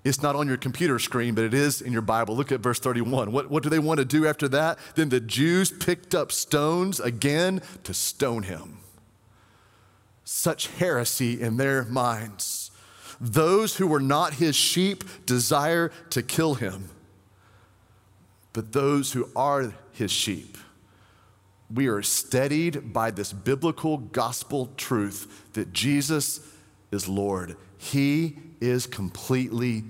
it's 0.04 0.22
not 0.22 0.34
on 0.34 0.48
your 0.48 0.56
computer 0.56 0.98
screen, 0.98 1.34
but 1.34 1.44
it 1.44 1.54
is 1.54 1.80
in 1.80 1.92
your 1.92 2.02
Bible. 2.02 2.34
Look 2.34 2.50
at 2.50 2.60
verse 2.60 2.80
31. 2.80 3.30
What, 3.30 3.50
what 3.50 3.62
do 3.62 3.68
they 3.68 3.78
want 3.78 3.98
to 3.98 4.04
do 4.04 4.26
after 4.26 4.48
that? 4.48 4.78
Then 4.96 5.10
the 5.10 5.20
Jews 5.20 5.70
picked 5.70 6.14
up 6.14 6.32
stones 6.32 6.98
again 6.98 7.62
to 7.84 7.94
stone 7.94 8.42
him. 8.42 8.78
Such 10.24 10.66
heresy 10.68 11.40
in 11.40 11.56
their 11.56 11.84
minds. 11.84 12.72
Those 13.20 13.76
who 13.76 13.86
were 13.86 14.00
not 14.00 14.34
his 14.34 14.56
sheep 14.56 15.04
desire 15.24 15.92
to 16.10 16.22
kill 16.22 16.54
him, 16.54 16.88
but 18.52 18.72
those 18.72 19.12
who 19.12 19.28
are 19.36 19.72
his 19.92 20.10
sheep, 20.10 20.58
we 21.72 21.86
are 21.86 22.02
steadied 22.02 22.92
by 22.92 23.12
this 23.12 23.32
biblical 23.32 23.98
gospel 23.98 24.70
truth 24.76 25.52
that 25.52 25.72
Jesus 25.72 26.40
is 26.90 27.08
Lord. 27.08 27.56
He 27.78 28.38
is 28.62 28.86
completely 28.86 29.82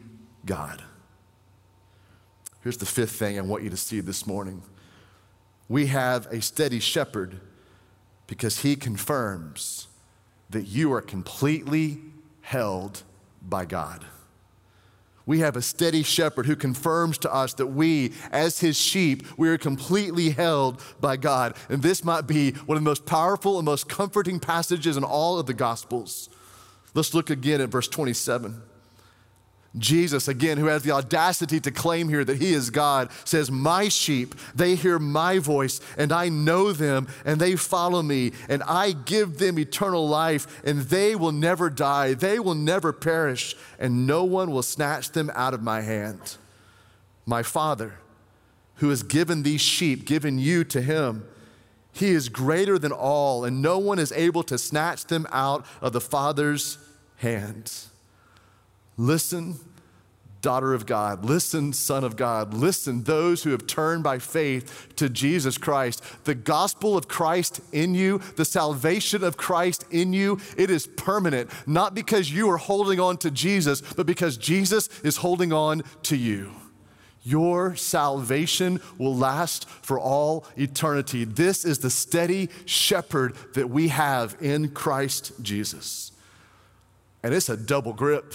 God. 0.46 0.82
Here's 2.62 2.78
the 2.78 2.86
fifth 2.86 3.12
thing 3.12 3.38
I 3.38 3.42
want 3.42 3.62
you 3.62 3.70
to 3.70 3.76
see 3.76 4.00
this 4.00 4.26
morning 4.26 4.62
we 5.68 5.86
have 5.86 6.26
a 6.26 6.42
steady 6.42 6.80
shepherd 6.80 7.40
because 8.26 8.60
he 8.60 8.76
confirms 8.76 9.88
that 10.50 10.62
you 10.62 10.92
are 10.92 11.00
completely 11.00 11.98
held 12.40 13.02
by 13.42 13.64
God. 13.64 14.04
We 15.24 15.40
have 15.40 15.56
a 15.56 15.62
steady 15.62 16.02
shepherd 16.02 16.46
who 16.46 16.56
confirms 16.56 17.16
to 17.18 17.32
us 17.32 17.54
that 17.54 17.68
we, 17.68 18.12
as 18.32 18.58
his 18.58 18.76
sheep, 18.76 19.24
we 19.38 19.48
are 19.48 19.58
completely 19.58 20.30
held 20.30 20.82
by 21.00 21.16
God. 21.16 21.56
And 21.68 21.82
this 21.82 22.04
might 22.04 22.26
be 22.26 22.52
one 22.52 22.76
of 22.76 22.82
the 22.82 22.90
most 22.90 23.06
powerful 23.06 23.58
and 23.58 23.64
most 23.64 23.88
comforting 23.88 24.40
passages 24.40 24.96
in 24.96 25.04
all 25.04 25.38
of 25.38 25.46
the 25.46 25.54
Gospels. 25.54 26.28
Let's 26.94 27.14
look 27.14 27.30
again 27.30 27.60
at 27.60 27.70
verse 27.70 27.88
27. 27.88 28.62
Jesus, 29.78 30.28
again, 30.28 30.58
who 30.58 30.66
has 30.66 30.82
the 30.82 30.90
audacity 30.90 31.58
to 31.60 31.70
claim 31.70 32.10
here 32.10 32.24
that 32.24 32.36
he 32.36 32.52
is 32.52 32.68
God, 32.68 33.10
says, 33.24 33.50
My 33.50 33.88
sheep, 33.88 34.34
they 34.54 34.74
hear 34.74 34.98
my 34.98 35.38
voice, 35.38 35.80
and 35.96 36.12
I 36.12 36.28
know 36.28 36.72
them, 36.72 37.08
and 37.24 37.40
they 37.40 37.56
follow 37.56 38.02
me, 38.02 38.32
and 38.50 38.62
I 38.64 38.92
give 38.92 39.38
them 39.38 39.58
eternal 39.58 40.06
life, 40.06 40.62
and 40.62 40.82
they 40.82 41.16
will 41.16 41.32
never 41.32 41.70
die, 41.70 42.12
they 42.12 42.38
will 42.38 42.54
never 42.54 42.92
perish, 42.92 43.56
and 43.78 44.06
no 44.06 44.24
one 44.24 44.50
will 44.50 44.62
snatch 44.62 45.12
them 45.12 45.30
out 45.34 45.54
of 45.54 45.62
my 45.62 45.80
hand. 45.80 46.36
My 47.24 47.42
Father, 47.42 47.94
who 48.76 48.90
has 48.90 49.02
given 49.02 49.42
these 49.42 49.62
sheep, 49.62 50.04
given 50.04 50.38
you 50.38 50.64
to 50.64 50.82
him, 50.82 51.24
he 51.92 52.10
is 52.10 52.28
greater 52.28 52.78
than 52.78 52.92
all, 52.92 53.44
and 53.44 53.60
no 53.60 53.78
one 53.78 53.98
is 53.98 54.12
able 54.12 54.42
to 54.44 54.58
snatch 54.58 55.04
them 55.06 55.26
out 55.30 55.66
of 55.80 55.92
the 55.92 56.00
Father's 56.00 56.78
hands. 57.16 57.90
Listen, 58.96 59.56
daughter 60.42 60.74
of 60.74 60.86
God. 60.86 61.24
Listen, 61.24 61.72
son 61.72 62.02
of 62.02 62.16
God. 62.16 62.52
Listen, 62.52 63.04
those 63.04 63.42
who 63.44 63.50
have 63.50 63.66
turned 63.66 64.02
by 64.02 64.18
faith 64.18 64.88
to 64.96 65.08
Jesus 65.08 65.56
Christ. 65.56 66.02
The 66.24 66.34
gospel 66.34 66.96
of 66.96 67.08
Christ 67.08 67.60
in 67.72 67.94
you, 67.94 68.18
the 68.36 68.44
salvation 68.44 69.22
of 69.22 69.36
Christ 69.36 69.84
in 69.90 70.12
you, 70.12 70.40
it 70.56 70.70
is 70.70 70.86
permanent, 70.86 71.50
not 71.66 71.94
because 71.94 72.30
you 72.30 72.50
are 72.50 72.58
holding 72.58 73.00
on 73.00 73.16
to 73.18 73.30
Jesus, 73.30 73.80
but 73.80 74.06
because 74.06 74.36
Jesus 74.36 74.88
is 75.02 75.18
holding 75.18 75.52
on 75.52 75.82
to 76.04 76.16
you. 76.16 76.52
Your 77.24 77.76
salvation 77.76 78.80
will 78.98 79.14
last 79.14 79.68
for 79.68 79.98
all 79.98 80.44
eternity. 80.56 81.24
This 81.24 81.64
is 81.64 81.78
the 81.78 81.90
steady 81.90 82.50
shepherd 82.64 83.36
that 83.54 83.70
we 83.70 83.88
have 83.88 84.36
in 84.40 84.70
Christ 84.70 85.32
Jesus. 85.40 86.12
And 87.22 87.32
it's 87.32 87.48
a 87.48 87.56
double 87.56 87.92
grip. 87.92 88.34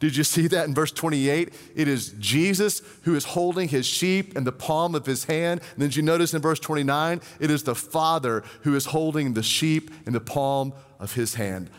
Did 0.00 0.16
you 0.16 0.24
see 0.24 0.48
that 0.48 0.66
in 0.66 0.74
verse 0.74 0.90
28? 0.90 1.54
It 1.74 1.88
is 1.88 2.14
Jesus 2.18 2.82
who 3.04 3.14
is 3.14 3.24
holding 3.24 3.68
his 3.68 3.86
sheep 3.86 4.36
in 4.36 4.44
the 4.44 4.52
palm 4.52 4.94
of 4.94 5.06
his 5.06 5.24
hand. 5.24 5.60
And 5.74 5.82
then 5.82 5.90
you 5.92 6.02
notice 6.02 6.34
in 6.34 6.42
verse 6.42 6.58
29? 6.58 7.20
It 7.40 7.50
is 7.50 7.62
the 7.62 7.76
Father 7.76 8.42
who 8.62 8.74
is 8.74 8.86
holding 8.86 9.32
the 9.32 9.44
sheep 9.44 9.90
in 10.04 10.12
the 10.12 10.20
palm 10.20 10.74
of 10.98 11.14
his 11.14 11.34
hand. 11.34 11.70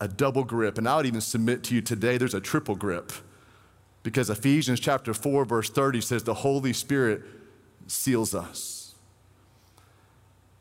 A 0.00 0.06
double 0.06 0.44
grip. 0.44 0.78
And 0.78 0.86
I 0.86 0.96
would 0.98 1.06
even 1.06 1.22
submit 1.22 1.64
to 1.64 1.74
you 1.74 1.80
today 1.80 2.18
there's 2.18 2.34
a 2.34 2.40
triple 2.40 2.76
grip 2.76 3.12
because 4.02 4.30
Ephesians 4.30 4.80
chapter 4.80 5.12
4, 5.12 5.44
verse 5.44 5.70
30 5.70 6.00
says 6.00 6.24
the 6.24 6.34
Holy 6.34 6.72
Spirit 6.72 7.22
seals 7.86 8.34
us. 8.34 8.94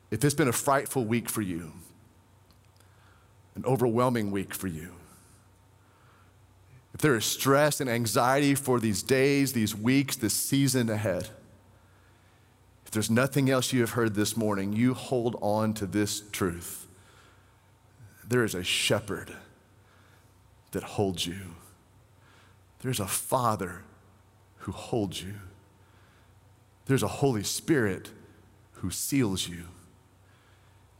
If 0.09 0.23
it's 0.23 0.35
been 0.35 0.47
a 0.47 0.53
frightful 0.53 1.05
week 1.05 1.29
for 1.29 1.41
you, 1.41 1.73
an 3.55 3.65
overwhelming 3.65 4.31
week 4.31 4.53
for 4.53 4.67
you, 4.67 4.91
if 6.93 7.01
there 7.01 7.15
is 7.15 7.25
stress 7.25 7.79
and 7.79 7.89
anxiety 7.89 8.55
for 8.55 8.79
these 8.79 9.03
days, 9.03 9.53
these 9.53 9.75
weeks, 9.75 10.15
this 10.15 10.33
season 10.33 10.89
ahead, 10.89 11.29
if 12.85 12.91
there's 12.91 13.11
nothing 13.11 13.49
else 13.49 13.73
you 13.73 13.81
have 13.81 13.91
heard 13.91 14.15
this 14.15 14.37
morning, 14.37 14.73
you 14.73 14.93
hold 14.93 15.35
on 15.41 15.73
to 15.75 15.85
this 15.85 16.23
truth. 16.31 16.87
There 18.27 18.43
is 18.43 18.55
a 18.55 18.63
shepherd 18.63 19.33
that 20.71 20.83
holds 20.83 21.27
you. 21.27 21.55
There's 22.79 22.99
a 22.99 23.07
Father 23.07 23.83
who 24.59 24.71
holds 24.71 25.21
you. 25.21 25.35
There's 26.85 27.03
a 27.03 27.07
Holy 27.07 27.43
Spirit 27.43 28.11
who 28.73 28.91
seals 28.91 29.47
you. 29.47 29.63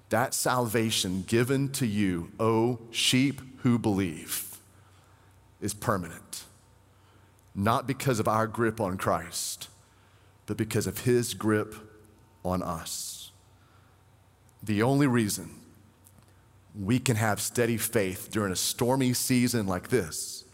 That 0.09 0.33
salvation 0.33 1.23
given 1.27 1.69
to 1.73 1.85
you, 1.85 2.31
O 2.39 2.79
sheep 2.91 3.41
who 3.61 3.77
believe, 3.77 4.57
is 5.61 5.73
permanent. 5.73 6.45
Not 7.53 7.87
because 7.87 8.19
of 8.19 8.27
our 8.27 8.47
grip 8.47 8.79
on 8.79 8.97
Christ, 8.97 9.69
but 10.45 10.57
because 10.57 10.87
of 10.87 10.99
his 10.99 11.33
grip 11.33 11.75
on 12.43 12.61
us. 12.63 13.31
The 14.63 14.81
only 14.81 15.07
reason 15.07 15.51
we 16.79 16.99
can 16.99 17.15
have 17.15 17.41
steady 17.41 17.77
faith 17.77 18.29
during 18.31 18.51
a 18.51 18.55
stormy 18.55 19.13
season 19.13 19.67
like 19.67 19.89
this 19.89 20.45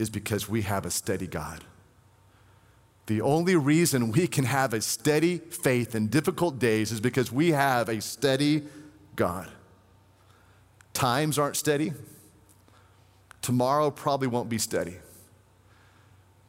is 0.00 0.08
because 0.08 0.48
we 0.48 0.62
have 0.62 0.86
a 0.86 0.90
steady 0.90 1.26
God. 1.26 1.62
The 3.04 3.20
only 3.20 3.54
reason 3.54 4.12
we 4.12 4.26
can 4.26 4.44
have 4.44 4.72
a 4.72 4.80
steady 4.80 5.38
faith 5.38 5.94
in 5.94 6.08
difficult 6.08 6.58
days 6.58 6.90
is 6.90 7.00
because 7.00 7.30
we 7.30 7.50
have 7.50 7.88
a 7.90 8.00
steady 8.00 8.62
God. 9.14 9.50
Times 10.94 11.38
aren't 11.38 11.56
steady. 11.56 11.92
Tomorrow 13.42 13.90
probably 13.90 14.26
won't 14.26 14.48
be 14.48 14.58
steady. 14.58 14.96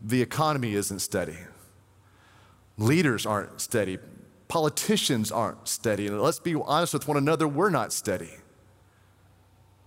The 0.01 0.21
economy 0.21 0.73
isn't 0.75 0.99
steady. 0.99 1.37
Leaders 2.77 3.25
aren't 3.25 3.59
steady. 3.59 3.97
Politicians 4.47 5.31
aren't 5.31 5.67
steady. 5.67 6.07
And 6.07 6.21
let's 6.21 6.39
be 6.39 6.55
honest 6.55 6.93
with 6.93 7.07
one 7.07 7.17
another, 7.17 7.47
we're 7.47 7.69
not 7.69 7.91
steady. 7.91 8.31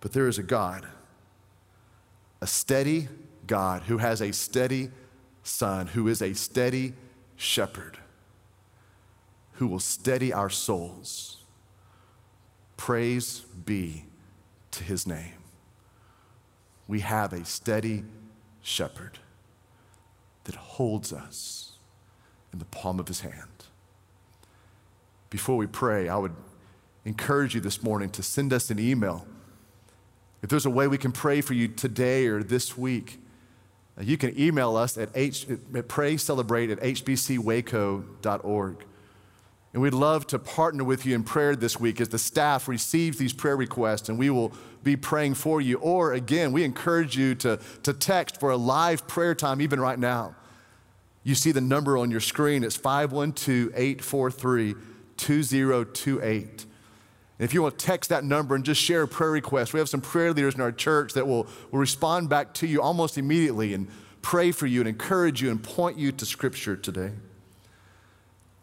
But 0.00 0.12
there 0.12 0.28
is 0.28 0.38
a 0.38 0.42
God, 0.42 0.86
a 2.42 2.46
steady 2.46 3.08
God 3.46 3.82
who 3.82 3.98
has 3.98 4.20
a 4.20 4.32
steady 4.32 4.90
Son, 5.46 5.88
who 5.88 6.08
is 6.08 6.22
a 6.22 6.32
steady 6.32 6.94
shepherd, 7.36 7.98
who 9.52 9.66
will 9.66 9.78
steady 9.78 10.32
our 10.32 10.48
souls. 10.48 11.42
Praise 12.78 13.40
be 13.64 14.06
to 14.70 14.82
his 14.82 15.06
name. 15.06 15.34
We 16.88 17.00
have 17.00 17.34
a 17.34 17.44
steady 17.44 18.04
shepherd 18.62 19.18
that 20.44 20.54
holds 20.54 21.12
us 21.12 21.72
in 22.52 22.58
the 22.58 22.64
palm 22.64 22.98
of 22.98 23.08
his 23.08 23.20
hand. 23.20 23.64
before 25.28 25.56
we 25.56 25.66
pray, 25.66 26.08
I 26.08 26.16
would 26.16 26.34
encourage 27.04 27.56
you 27.56 27.60
this 27.60 27.82
morning 27.82 28.08
to 28.10 28.22
send 28.22 28.52
us 28.52 28.70
an 28.70 28.78
email. 28.78 29.26
If 30.42 30.48
there's 30.48 30.64
a 30.64 30.70
way 30.70 30.86
we 30.86 30.96
can 30.96 31.10
pray 31.10 31.40
for 31.40 31.54
you 31.54 31.66
today 31.66 32.26
or 32.28 32.42
this 32.42 32.78
week, 32.78 33.18
you 34.00 34.16
can 34.16 34.38
email 34.38 34.76
us 34.76 34.98
at, 34.98 35.10
H, 35.14 35.48
at 35.48 35.88
praycelebrate 35.88 36.72
at 36.72 36.80
hbcwaco.org. 36.80 38.84
And 39.72 39.82
we'd 39.82 39.92
love 39.92 40.26
to 40.28 40.38
partner 40.38 40.84
with 40.84 41.04
you 41.04 41.14
in 41.14 41.24
prayer 41.24 41.56
this 41.56 41.80
week 41.80 42.00
as 42.00 42.08
the 42.08 42.18
staff 42.18 42.68
receives 42.68 43.18
these 43.18 43.32
prayer 43.32 43.56
requests, 43.56 44.08
and 44.08 44.18
we 44.18 44.30
will 44.30 44.52
be 44.84 44.96
praying 44.96 45.34
for 45.34 45.60
you. 45.60 45.78
Or 45.78 46.12
again, 46.12 46.52
we 46.52 46.62
encourage 46.62 47.16
you 47.16 47.34
to, 47.36 47.58
to 47.82 47.92
text 47.92 48.38
for 48.38 48.50
a 48.50 48.56
live 48.56 49.08
prayer 49.08 49.34
time, 49.34 49.60
even 49.60 49.80
right 49.80 49.98
now. 49.98 50.36
You 51.24 51.34
see 51.34 51.52
the 51.52 51.60
number 51.60 51.96
on 51.96 52.10
your 52.10 52.20
screen. 52.20 52.62
It's 52.62 52.76
512 52.76 53.72
843 53.74 54.74
2028. 55.16 56.66
If 57.38 57.52
you 57.52 57.62
want 57.62 57.78
to 57.78 57.84
text 57.84 58.10
that 58.10 58.24
number 58.24 58.54
and 58.54 58.64
just 58.64 58.80
share 58.80 59.02
a 59.02 59.08
prayer 59.08 59.32
request, 59.32 59.72
we 59.72 59.80
have 59.80 59.88
some 59.88 60.00
prayer 60.00 60.32
leaders 60.32 60.54
in 60.54 60.60
our 60.60 60.70
church 60.70 61.14
that 61.14 61.26
will, 61.26 61.46
will 61.70 61.80
respond 61.80 62.28
back 62.28 62.54
to 62.54 62.66
you 62.66 62.80
almost 62.80 63.18
immediately 63.18 63.74
and 63.74 63.88
pray 64.22 64.52
for 64.52 64.66
you 64.66 64.80
and 64.80 64.88
encourage 64.88 65.42
you 65.42 65.50
and 65.50 65.62
point 65.62 65.98
you 65.98 66.12
to 66.12 66.24
Scripture 66.24 66.76
today. 66.76 67.10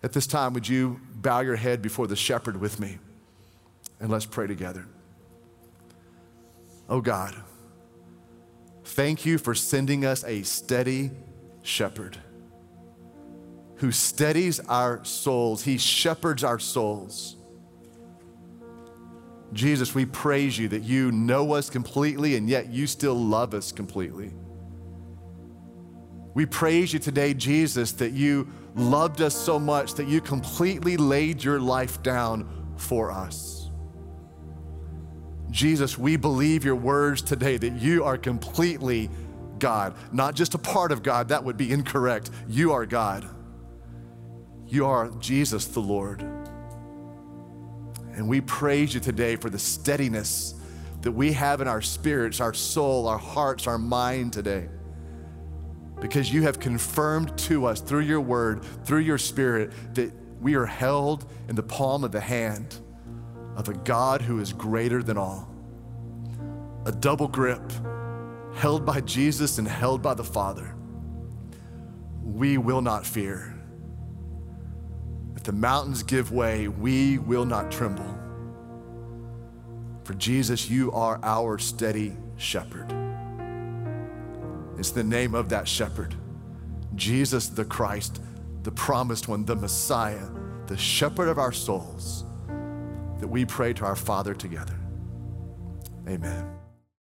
At 0.04 0.14
this 0.14 0.26
time, 0.26 0.54
would 0.54 0.68
you 0.68 1.00
bow 1.16 1.42
your 1.42 1.58
head 1.58 1.82
before 1.82 2.08
the 2.08 2.16
shepherd 2.16 2.60
with 2.60 2.80
me? 2.80 2.98
And 4.00 4.10
let's 4.10 4.26
pray 4.26 4.48
together. 4.48 4.88
Oh 6.90 7.02
God, 7.02 7.36
thank 8.84 9.26
you 9.26 9.38
for 9.38 9.54
sending 9.54 10.06
us 10.06 10.24
a 10.24 10.44
steady 10.44 11.12
shepherd 11.62 12.18
who 13.76 13.92
steadies 13.92 14.60
our 14.62 15.04
souls, 15.04 15.64
he 15.64 15.78
shepherds 15.78 16.44
our 16.44 16.60
souls. 16.60 17.36
Jesus, 19.54 19.94
we 19.94 20.06
praise 20.06 20.58
you 20.58 20.68
that 20.70 20.84
you 20.84 21.12
know 21.12 21.54
us 21.54 21.70
completely 21.70 22.36
and 22.36 22.50
yet 22.50 22.70
you 22.70 22.88
still 22.88 23.16
love 23.16 23.54
us 23.54 23.72
completely. 23.72 24.34
We 26.34 26.46
praise 26.46 26.94
you 26.94 27.00
today, 27.00 27.34
Jesus, 27.34 27.92
that 27.94 28.12
you 28.12 28.48
loved 28.76 29.22
us 29.22 29.36
so 29.36 29.60
much 29.60 29.96
that 29.96 30.08
you 30.08 30.22
completely 30.22 30.96
laid 30.96 31.44
your 31.44 31.60
life 31.60 32.02
down 32.02 32.48
for 32.78 33.12
us. 33.12 33.70
Jesus, 35.50 35.98
we 35.98 36.16
believe 36.16 36.64
your 36.64 36.78
words 36.78 37.22
today 37.22 37.58
that 37.58 37.74
you 37.74 38.06
are 38.06 38.18
completely 38.18 39.10
God, 39.60 39.96
not 40.14 40.34
just 40.34 40.56
a 40.56 40.58
part 40.58 40.94
of 40.94 41.04
God, 41.04 41.28
that 41.28 41.44
would 41.44 41.58
be 41.58 41.72
incorrect. 41.72 42.32
You 42.48 42.72
are 42.72 42.86
God. 42.86 43.30
You 44.66 44.86
are 44.86 45.10
Jesus 45.20 45.68
the 45.68 45.82
Lord. 45.82 46.41
And 48.14 48.28
we 48.28 48.42
praise 48.42 48.94
you 48.94 49.00
today 49.00 49.36
for 49.36 49.50
the 49.50 49.60
steadiness 49.60 50.56
that 51.02 51.12
we 51.12 51.32
have 51.34 51.62
in 51.62 51.68
our 51.68 51.82
spirits, 51.82 52.40
our 52.40 52.54
soul, 52.54 53.08
our 53.08 53.18
hearts, 53.18 53.68
our 53.68 53.78
mind 53.78 54.34
today 54.34 54.68
because 56.02 56.34
you 56.34 56.42
have 56.42 56.60
confirmed 56.60 57.38
to 57.38 57.66
us 57.66 57.80
through 57.80 58.02
your 58.02 58.20
word, 58.20 58.66
through 58.84 59.00
your 59.00 59.20
spirit, 59.20 59.72
that 59.94 60.12
we 60.42 60.56
are 60.56 60.66
held 60.66 61.32
in 61.48 61.56
the 61.56 61.64
palm 61.64 62.04
of 62.04 62.12
the 62.12 62.20
hand 62.20 62.80
of 63.56 63.70
a 63.70 63.74
God 63.74 64.22
who 64.22 64.40
is 64.40 64.52
greater 64.52 65.04
than 65.04 65.18
all. 65.18 65.48
A 66.86 66.92
double 66.92 67.28
grip, 67.28 67.62
held 68.56 68.84
by 68.84 69.00
Jesus 69.02 69.60
and 69.60 69.68
held 69.68 70.02
by 70.02 70.16
the 70.16 70.24
Father. 70.24 70.76
We 72.24 72.58
will 72.58 72.82
not 72.82 73.06
fear. 73.06 73.56
If 75.42 75.46
the 75.46 75.54
mountains 75.54 76.04
give 76.04 76.32
way, 76.32 76.68
we 76.68 77.18
will 77.18 77.46
not 77.46 77.72
tremble. 77.72 78.16
For 80.04 80.14
Jesus, 80.14 80.70
you 80.70 80.92
are 80.92 81.20
our 81.24 81.58
steady 81.58 82.16
shepherd. 82.38 82.94
It's 84.78 84.92
the 84.92 85.04
name 85.04 85.34
of 85.34 85.50
that 85.50 85.68
shepherd, 85.68 86.14
Jesus 86.94 87.48
the 87.48 87.66
Christ, 87.66 88.22
the 88.62 88.72
promised 88.72 89.28
one, 89.28 89.44
the 89.44 89.56
Messiah, 89.56 90.30
the 90.68 90.78
shepherd 90.78 91.28
of 91.28 91.40
our 91.40 91.52
souls, 91.52 92.24
that 93.18 93.28
we 93.28 93.44
pray 93.44 93.74
to 93.74 93.84
our 93.84 93.96
Father 93.96 94.36
together. 94.36 94.78
Amen. 96.08 96.61